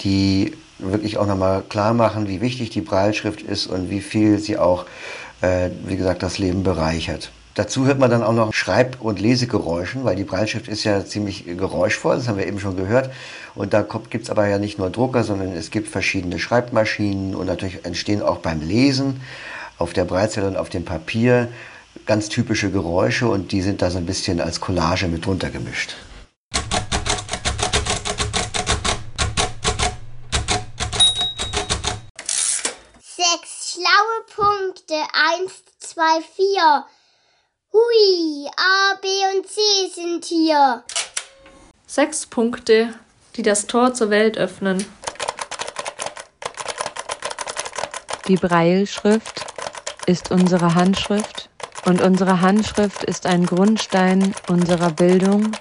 die 0.00 0.52
wirklich 0.78 1.18
auch 1.18 1.26
nochmal 1.26 1.62
klar 1.68 1.94
machen, 1.94 2.28
wie 2.28 2.40
wichtig 2.40 2.70
die 2.70 2.80
Breilschrift 2.80 3.42
ist 3.42 3.66
und 3.66 3.90
wie 3.90 4.00
viel 4.00 4.38
sie 4.38 4.58
auch, 4.58 4.86
äh, 5.42 5.70
wie 5.84 5.96
gesagt, 5.96 6.22
das 6.22 6.38
Leben 6.38 6.62
bereichert. 6.62 7.32
Dazu 7.54 7.84
hört 7.84 7.98
man 7.98 8.10
dann 8.10 8.22
auch 8.22 8.32
noch 8.32 8.54
Schreib- 8.54 9.00
und 9.00 9.20
Lesegeräuschen, 9.20 10.04
weil 10.04 10.16
die 10.16 10.24
Breilschrift 10.24 10.68
ist 10.68 10.84
ja 10.84 11.04
ziemlich 11.04 11.44
geräuschvoll, 11.44 12.16
das 12.16 12.28
haben 12.28 12.38
wir 12.38 12.46
eben 12.46 12.60
schon 12.60 12.76
gehört. 12.76 13.10
Und 13.54 13.74
da 13.74 13.84
gibt 14.08 14.24
es 14.24 14.30
aber 14.30 14.46
ja 14.46 14.58
nicht 14.58 14.78
nur 14.78 14.88
Drucker, 14.88 15.24
sondern 15.24 15.52
es 15.52 15.70
gibt 15.70 15.88
verschiedene 15.88 16.38
Schreibmaschinen 16.38 17.34
und 17.34 17.46
natürlich 17.46 17.84
entstehen 17.84 18.22
auch 18.22 18.38
beim 18.38 18.60
Lesen 18.60 19.20
auf 19.78 19.92
der 19.92 20.04
Breitzelle 20.04 20.46
und 20.46 20.56
auf 20.56 20.68
dem 20.68 20.84
Papier 20.84 21.48
ganz 22.06 22.28
typische 22.28 22.70
Geräusche 22.70 23.28
und 23.28 23.52
die 23.52 23.62
sind 23.62 23.82
da 23.82 23.90
so 23.90 23.98
ein 23.98 24.06
bisschen 24.06 24.40
als 24.40 24.60
Collage 24.60 25.06
mit 25.08 25.26
drunter 25.26 25.50
gemischt. 25.50 25.94
Sechs 33.00 33.74
schlaue 33.74 34.24
Punkte, 34.34 34.94
eins, 34.94 35.62
zwei, 35.78 36.20
vier. 36.34 36.86
Hui, 37.72 38.48
A, 38.56 38.96
B 39.00 39.08
und 39.36 39.46
C 39.46 39.60
sind 39.94 40.24
hier. 40.24 40.82
Sechs 41.86 42.26
Punkte, 42.26 42.94
die 43.36 43.42
das 43.42 43.66
Tor 43.66 43.94
zur 43.94 44.10
Welt 44.10 44.38
öffnen. 44.38 44.84
Die 48.26 48.36
Breilschrift 48.36 49.46
ist 50.06 50.30
unsere 50.30 50.74
Handschrift 50.74 51.49
und 51.84 52.00
unsere 52.02 52.40
Handschrift 52.40 53.04
ist 53.04 53.26
ein 53.26 53.46
Grundstein 53.46 54.34
unserer 54.48 54.90
Bildung 54.90 55.52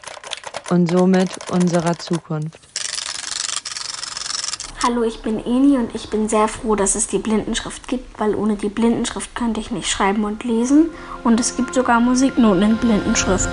und 0.70 0.90
somit 0.90 1.30
unserer 1.52 1.98
Zukunft. 1.98 2.60
Hallo, 4.82 5.04
ich 5.04 5.22
bin 5.22 5.40
Eni 5.46 5.78
und 5.78 5.94
ich 5.94 6.10
bin 6.10 6.30
sehr 6.30 6.48
froh, 6.48 6.76
dass 6.76 6.96
es 6.96 7.08
die 7.08 7.20
Blindenschrift 7.20 7.88
gibt, 7.88 8.20
weil 8.20 8.34
ohne 8.34 8.56
die 8.56 8.70
Blindenschrift 8.70 9.36
könnte 9.36 9.60
ich 9.60 9.72
nicht 9.72 9.90
schreiben 9.90 10.24
und 10.24 10.44
lesen 10.44 10.90
und 11.24 11.40
es 11.40 11.58
gibt 11.58 11.74
sogar 11.74 12.00
Musiknoten 12.00 12.62
in 12.62 12.78
Blindenschrift. 12.78 13.50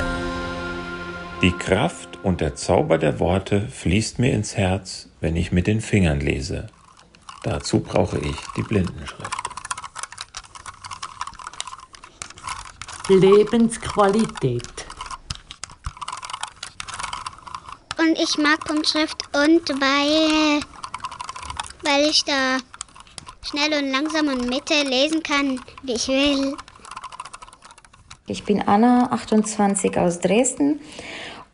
Die 1.42 1.52
Kraft 1.52 2.18
und 2.22 2.40
der 2.40 2.54
Zauber 2.54 2.96
der 2.96 3.20
Worte 3.20 3.68
fließt 3.68 4.18
mir 4.18 4.32
ins 4.32 4.56
Herz, 4.56 5.08
wenn 5.20 5.36
ich 5.36 5.52
mit 5.52 5.66
den 5.66 5.80
Fingern 5.80 6.20
lese. 6.20 6.68
Dazu 7.42 7.80
brauche 7.80 8.18
ich 8.18 8.36
die 8.56 8.62
Blindenschrift. 8.62 9.35
Lebensqualität. 13.08 14.62
Und 17.98 18.18
ich 18.18 18.36
mag 18.36 18.64
Punktschrift 18.64 19.16
und 19.32 19.68
weil, 19.80 20.60
weil 21.82 22.10
ich 22.10 22.24
da 22.24 22.58
schnell 23.42 23.80
und 23.80 23.90
langsam 23.92 24.26
und 24.28 24.48
Mitte 24.48 24.74
lesen 24.82 25.22
kann, 25.22 25.60
wie 25.82 25.92
ich 25.92 26.08
will. 26.08 26.56
Ich 28.26 28.42
bin 28.44 28.60
Anna, 28.60 29.12
28 29.12 29.96
aus 29.98 30.18
Dresden. 30.18 30.80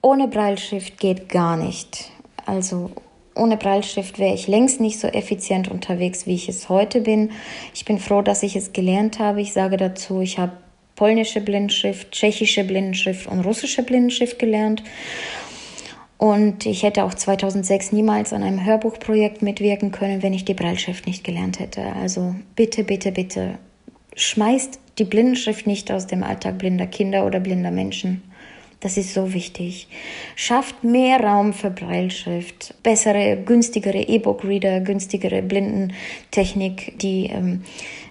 Ohne 0.01 0.29
Breilschrift 0.29 0.99
geht 0.99 1.29
gar 1.29 1.59
nicht. 1.59 2.11
Also 2.47 2.91
ohne 3.35 3.59
Breilschrift 3.59 4.19
wäre 4.19 4.35
ich 4.35 4.49
längst 4.49 4.81
nicht 4.81 4.99
so 4.99 5.07
effizient 5.09 5.69
unterwegs, 5.69 6.27
wie 6.27 6.35
ich 6.35 6.49
es 6.49 6.71
heute 6.71 7.03
bin. 7.03 7.31
Ich 7.75 7.85
bin 7.85 7.99
froh, 7.99 8.23
dass 8.23 8.43
ich 8.43 8.57
es 8.57 8.73
gelernt 8.73 9.19
habe. 9.19 9.43
Ich 9.43 9.53
sage 9.53 9.77
dazu, 9.77 10.23
ich 10.23 10.39
habe 10.39 10.53
polnische 11.03 11.41
Blindenschrift, 11.41 12.13
tschechische 12.13 12.63
Blindenschrift 12.63 13.27
und 13.27 13.41
russische 13.41 13.83
Blindenschrift 13.83 14.39
gelernt. 14.39 14.85
Und 16.17 16.65
ich 16.65 16.85
hätte 16.85 17.03
auch 17.03 17.13
2006 17.13 17.91
niemals 17.91 18.33
an 18.33 18.45
einem 18.45 18.65
Hörbuchprojekt 18.65 19.43
mitwirken 19.43 19.91
können, 19.91 20.23
wenn 20.23 20.33
ich 20.33 20.45
die 20.45 20.55
Breilschrift 20.55 21.09
nicht 21.09 21.25
gelernt 21.25 21.59
hätte. 21.59 21.83
Also 22.01 22.37
bitte, 22.55 22.85
bitte, 22.85 23.11
bitte, 23.11 23.59
schmeißt 24.15 24.79
die 24.99 25.05
Blindenschrift 25.05 25.67
nicht 25.67 25.91
aus 25.91 26.07
dem 26.07 26.23
Alltag 26.23 26.59
blinder 26.59 26.87
Kinder 26.87 27.27
oder 27.27 27.41
blinder 27.41 27.73
Menschen. 27.73 28.23
Das 28.83 28.97
ist 28.97 29.15
so 29.15 29.33
wichtig. 29.33 29.87
Schafft 30.35 30.83
mehr 30.83 31.21
Raum 31.21 31.53
für 31.53 31.71
Breilschrift, 31.71 32.75
bessere, 32.83 33.37
günstigere 33.37 34.01
E-Book-Reader, 34.01 34.81
günstigere 34.81 35.41
Blindentechnik, 35.41 36.99
die 36.99 37.27
ähm, 37.27 37.63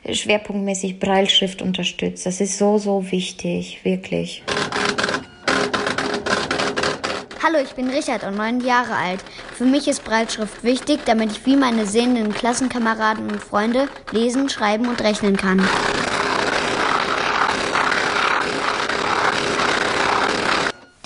schwerpunktmäßig 0.10 0.97
Breilschrift 0.97 1.62
unterstützt. 1.62 2.25
Das 2.25 2.39
ist 2.39 2.57
so, 2.57 2.77
so 2.77 3.12
wichtig, 3.12 3.81
wirklich. 3.84 4.43
Hallo, 7.43 7.57
ich 7.62 7.73
bin 7.73 7.89
Richard 7.89 8.23
und 8.23 8.38
neun 8.38 8.62
Jahre 8.62 8.95
alt. 8.95 9.19
Für 9.57 9.65
mich 9.65 9.89
ist 9.89 10.05
Breitschrift 10.05 10.63
wichtig, 10.63 10.99
damit 11.05 11.34
ich 11.34 11.45
wie 11.45 11.57
meine 11.57 11.86
sehenden 11.86 12.34
Klassenkameraden 12.34 13.29
und 13.29 13.43
Freunde 13.43 13.89
lesen, 14.13 14.47
schreiben 14.47 14.88
und 14.88 15.01
rechnen 15.01 15.36
kann. 15.36 15.60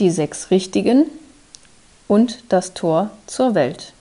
Die 0.06 0.12
sechs 0.12 0.52
Richtigen 0.52 1.08
und 2.08 2.44
das 2.50 2.76
Tor 2.76 3.10
zur 3.26 3.56
Welt. 3.56 3.92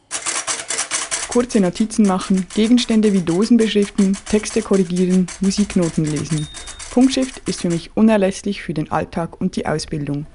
Kurze 1.29 1.61
Notizen 1.61 2.07
machen, 2.07 2.47
Gegenstände 2.55 3.15
wie 3.15 3.23
Dosen 3.23 3.57
beschriften, 3.57 4.15
Texte 4.29 4.61
korrigieren, 4.61 5.29
Musiknoten 5.41 6.05
lesen. 6.05 6.47
Punktschrift 6.91 7.49
ist 7.49 7.63
für 7.63 7.71
mich 7.71 7.97
unerlässlich 7.97 8.63
für 8.63 8.75
den 8.75 8.93
Alltag 8.93 9.41
und 9.41 9.57
die 9.57 9.65
Ausbildung. 9.65 10.27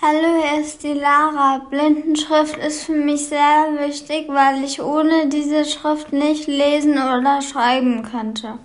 Hallo, 0.00 0.28
hier 0.40 0.60
ist 0.64 0.84
die 0.84 0.92
Lara. 0.92 1.60
Blindenschrift 1.70 2.56
ist 2.56 2.84
für 2.84 2.94
mich 2.94 3.26
sehr 3.26 3.66
wichtig, 3.80 4.28
weil 4.28 4.62
ich 4.62 4.80
ohne 4.80 5.28
diese 5.28 5.64
Schrift 5.64 6.12
nicht 6.12 6.46
lesen 6.46 6.92
oder 6.92 7.42
schreiben 7.42 8.04
könnte. 8.08 8.60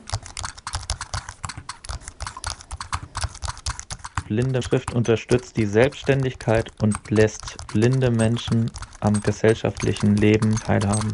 Blinde 4.27 4.63
Schrift 4.63 4.91
unterstützt 4.93 5.55
die 5.55 5.67
Selbstständigkeit 5.67 6.71
und 6.81 6.97
lässt 7.11 7.57
blinde 7.67 8.09
Menschen 8.09 8.71
am 8.99 9.21
gesellschaftlichen 9.21 10.15
Leben 10.15 10.55
teilhaben. 10.55 11.13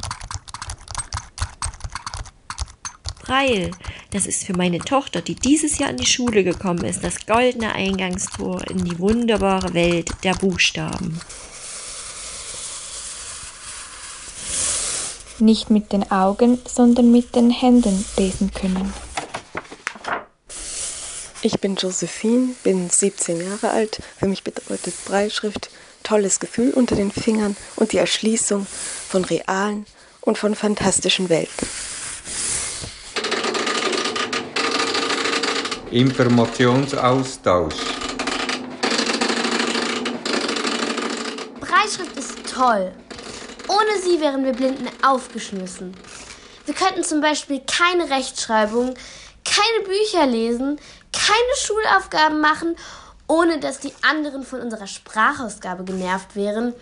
Breil, 3.21 3.71
das 4.11 4.25
ist 4.25 4.45
für 4.45 4.55
meine 4.55 4.79
Tochter, 4.79 5.21
die 5.21 5.35
dieses 5.35 5.77
Jahr 5.77 5.89
in 5.89 5.97
die 5.97 6.05
Schule 6.05 6.45
gekommen 6.45 6.85
ist, 6.85 7.03
das 7.03 7.25
goldene 7.25 7.73
Eingangstor 7.73 8.65
in 8.69 8.85
die 8.85 8.97
wunderbare 8.97 9.73
Welt 9.73 10.11
der 10.23 10.33
Buchstaben. 10.35 11.19
Nicht 15.39 15.69
mit 15.69 15.91
den 15.91 16.09
Augen, 16.11 16.59
sondern 16.65 17.11
mit 17.11 17.35
den 17.35 17.49
Händen 17.49 18.05
lesen 18.17 18.51
können. 18.53 18.93
Ich 21.43 21.59
bin 21.59 21.75
Josephine, 21.75 22.53
bin 22.63 22.87
17 22.91 23.41
Jahre 23.41 23.71
alt. 23.71 23.99
Für 24.19 24.27
mich 24.27 24.43
bedeutet 24.43 24.93
Breitschrift 25.05 25.71
tolles 26.03 26.39
Gefühl 26.39 26.71
unter 26.71 26.95
den 26.95 27.11
Fingern 27.11 27.57
und 27.77 27.93
die 27.93 27.97
Erschließung 27.97 28.67
von 29.09 29.25
realen 29.25 29.87
und 30.21 30.37
von 30.37 30.53
fantastischen 30.53 31.29
Welten. 31.29 31.67
Informationsaustausch. 35.89 37.73
Breitschrift 41.59 42.17
ist 42.17 42.37
toll. 42.53 42.91
Ohne 43.67 43.99
sie 44.03 44.21
wären 44.21 44.45
wir 44.45 44.53
Blinden 44.53 44.89
aufgeschmissen. 45.01 45.95
Wir 46.65 46.75
könnten 46.75 47.03
zum 47.03 47.19
Beispiel 47.19 47.61
keine 47.65 48.11
Rechtschreibung, 48.11 48.93
keine 49.43 49.87
Bücher 49.87 50.27
lesen, 50.27 50.79
keine 51.27 51.55
Schulaufgaben 51.57 52.39
machen, 52.39 52.75
ohne 53.27 53.59
dass 53.59 53.79
die 53.79 53.93
anderen 54.01 54.43
von 54.43 54.61
unserer 54.61 54.87
Sprachausgabe 54.87 55.83
genervt 55.83 56.35
wären. 56.35 56.73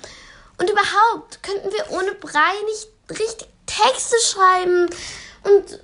Und 0.57 0.69
überhaupt 0.69 1.43
könnten 1.43 1.71
wir 1.71 1.91
ohne 1.91 2.13
Brei 2.13 2.51
nicht 2.65 3.19
richtig 3.19 3.47
Texte 3.65 4.15
schreiben. 4.21 4.89
Und 5.43 5.79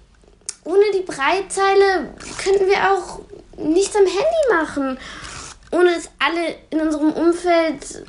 ohne 0.63 0.91
die 0.93 1.01
Breitzeile 1.01 2.13
könnten 2.43 2.67
wir 2.67 2.91
auch 2.91 3.19
nichts 3.57 3.95
am 3.95 4.05
Handy 4.05 4.51
machen. 4.51 4.99
Ohne 5.71 5.93
dass 5.93 6.09
alle 6.19 6.55
in 6.69 6.81
unserem 6.81 7.11
Umfeld, 7.13 8.03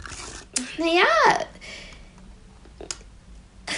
naja, 0.78 1.46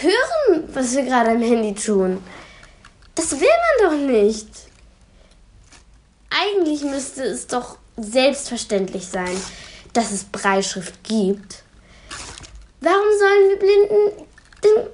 hören, 0.00 0.68
was 0.72 0.94
wir 0.94 1.02
gerade 1.02 1.30
am 1.30 1.42
Handy 1.42 1.74
tun. 1.74 2.22
Das 3.14 3.32
will 3.32 3.48
man 3.80 3.90
doch 3.90 4.06
nicht. 4.06 4.67
Eigentlich 6.30 6.82
müsste 6.82 7.24
es 7.24 7.46
doch 7.46 7.78
selbstverständlich 7.96 9.06
sein, 9.06 9.40
dass 9.92 10.12
es 10.12 10.24
Breitschrift 10.24 11.02
gibt. 11.04 11.62
Warum 12.80 13.18
sollen 13.18 13.48
wir 13.48 13.58
Blinden 13.58 14.26
denn, 14.62 14.86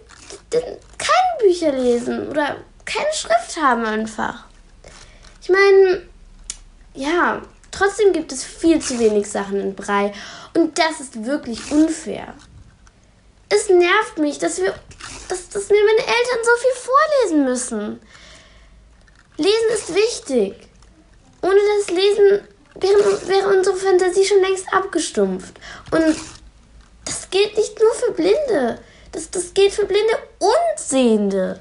denn 0.53 0.77
keine 0.99 1.39
Bücher 1.41 1.73
lesen 1.73 2.29
oder 2.29 2.57
keine 2.85 3.13
Schrift 3.13 3.61
haben 3.61 3.85
einfach? 3.85 4.45
Ich 5.43 5.51
meine, 5.51 6.03
ja, 6.95 7.43
trotzdem 7.71 8.13
gibt 8.13 8.33
es 8.33 8.45
viel 8.45 8.81
zu 8.81 8.99
wenig 8.99 9.31
Sachen 9.31 9.61
in 9.61 9.75
Brei 9.75 10.13
und 10.55 10.79
das 10.79 11.01
ist 11.01 11.25
wirklich 11.25 11.71
unfair. 11.71 12.33
Es 13.51 13.69
nervt 13.69 14.19
mich, 14.19 14.39
dass 14.39 14.59
wir, 14.61 14.75
dass, 15.29 15.49
dass 15.51 15.69
mir 15.69 15.85
meine 15.85 16.07
Eltern 16.07 16.39
so 16.43 16.51
viel 16.63 16.91
vorlesen 16.91 17.45
müssen. 17.45 18.01
Lesen 19.37 19.71
ist 19.75 19.95
wichtig. 19.95 20.69
Ohne 21.45 21.61
das 21.79 21.91
Lesen 21.95 22.49
wäre, 22.81 23.29
wäre 23.29 23.55
unsere 23.55 23.77
Fantasie 23.77 24.25
schon 24.25 24.41
längst 24.41 24.73
abgestumpft. 24.73 25.55
Und 25.91 26.17
das 27.05 27.29
gilt 27.29 27.55
nicht 27.55 27.79
nur 27.79 27.93
für 27.93 28.13
Blinde. 28.13 28.79
Das, 29.13 29.31
das 29.31 29.53
gilt 29.53 29.73
für 29.73 29.85
Blinde 29.85 30.15
und 30.39 30.79
Sehende. 30.79 31.61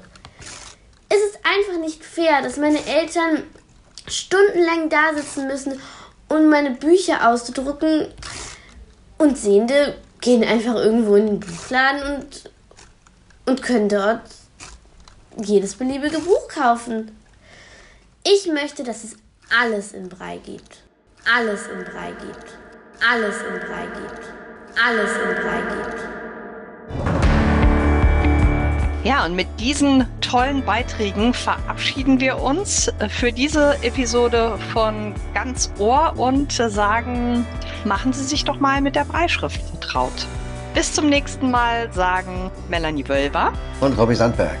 Es 1.10 1.18
ist 1.18 1.38
einfach 1.42 1.78
nicht 1.78 2.02
fair, 2.02 2.40
dass 2.40 2.56
meine 2.56 2.82
Eltern 2.86 3.42
stundenlang 4.06 4.88
da 4.88 5.12
sitzen 5.14 5.48
müssen, 5.48 5.78
um 6.30 6.48
meine 6.48 6.70
Bücher 6.70 7.28
auszudrucken. 7.28 8.08
Und 9.18 9.36
Sehende 9.36 9.98
gehen 10.22 10.44
einfach 10.44 10.76
irgendwo 10.76 11.16
in 11.16 11.26
den 11.26 11.40
Buchladen 11.40 12.22
und, 12.22 12.50
und 13.44 13.62
können 13.62 13.90
dort 13.90 14.22
jedes 15.36 15.74
beliebige 15.74 16.20
Buch 16.20 16.48
kaufen. 16.48 17.14
Ich 18.26 18.46
möchte, 18.46 18.82
dass 18.82 19.04
es 19.04 19.16
alles 19.50 19.92
in 19.92 20.08
Brei 20.08 20.38
gibt. 20.38 20.82
Alles 21.32 21.66
in 21.66 21.84
Brei 21.84 22.12
gibt. 22.12 22.58
Alles 23.10 23.36
in 23.38 23.60
Brei 23.60 23.86
gibt. 24.00 24.32
Alles 24.82 25.10
in 25.16 25.34
Brei 25.42 25.60
gibt. 25.74 26.24
Ja, 29.04 29.26
und 29.26 29.36
mit 29.36 29.48
diesen 29.60 30.06
tollen 30.22 30.64
Beiträgen 30.64 31.34
verabschieden 31.34 32.20
wir 32.20 32.40
uns 32.40 32.90
für 33.08 33.32
diese 33.32 33.76
Episode 33.82 34.58
von 34.72 35.14
Ganz 35.34 35.70
Ohr 35.78 36.14
und 36.16 36.52
sagen, 36.52 37.46
machen 37.84 38.14
Sie 38.14 38.24
sich 38.24 38.44
doch 38.44 38.58
mal 38.58 38.80
mit 38.80 38.96
der 38.96 39.04
Breischrift 39.04 39.60
vertraut. 39.60 40.26
Bis 40.74 40.92
zum 40.92 41.08
nächsten 41.08 41.50
Mal 41.50 41.92
sagen 41.92 42.50
Melanie 42.68 43.06
Wölber 43.06 43.52
und 43.80 43.96
Robbie 43.98 44.14
Sandberg. 44.14 44.58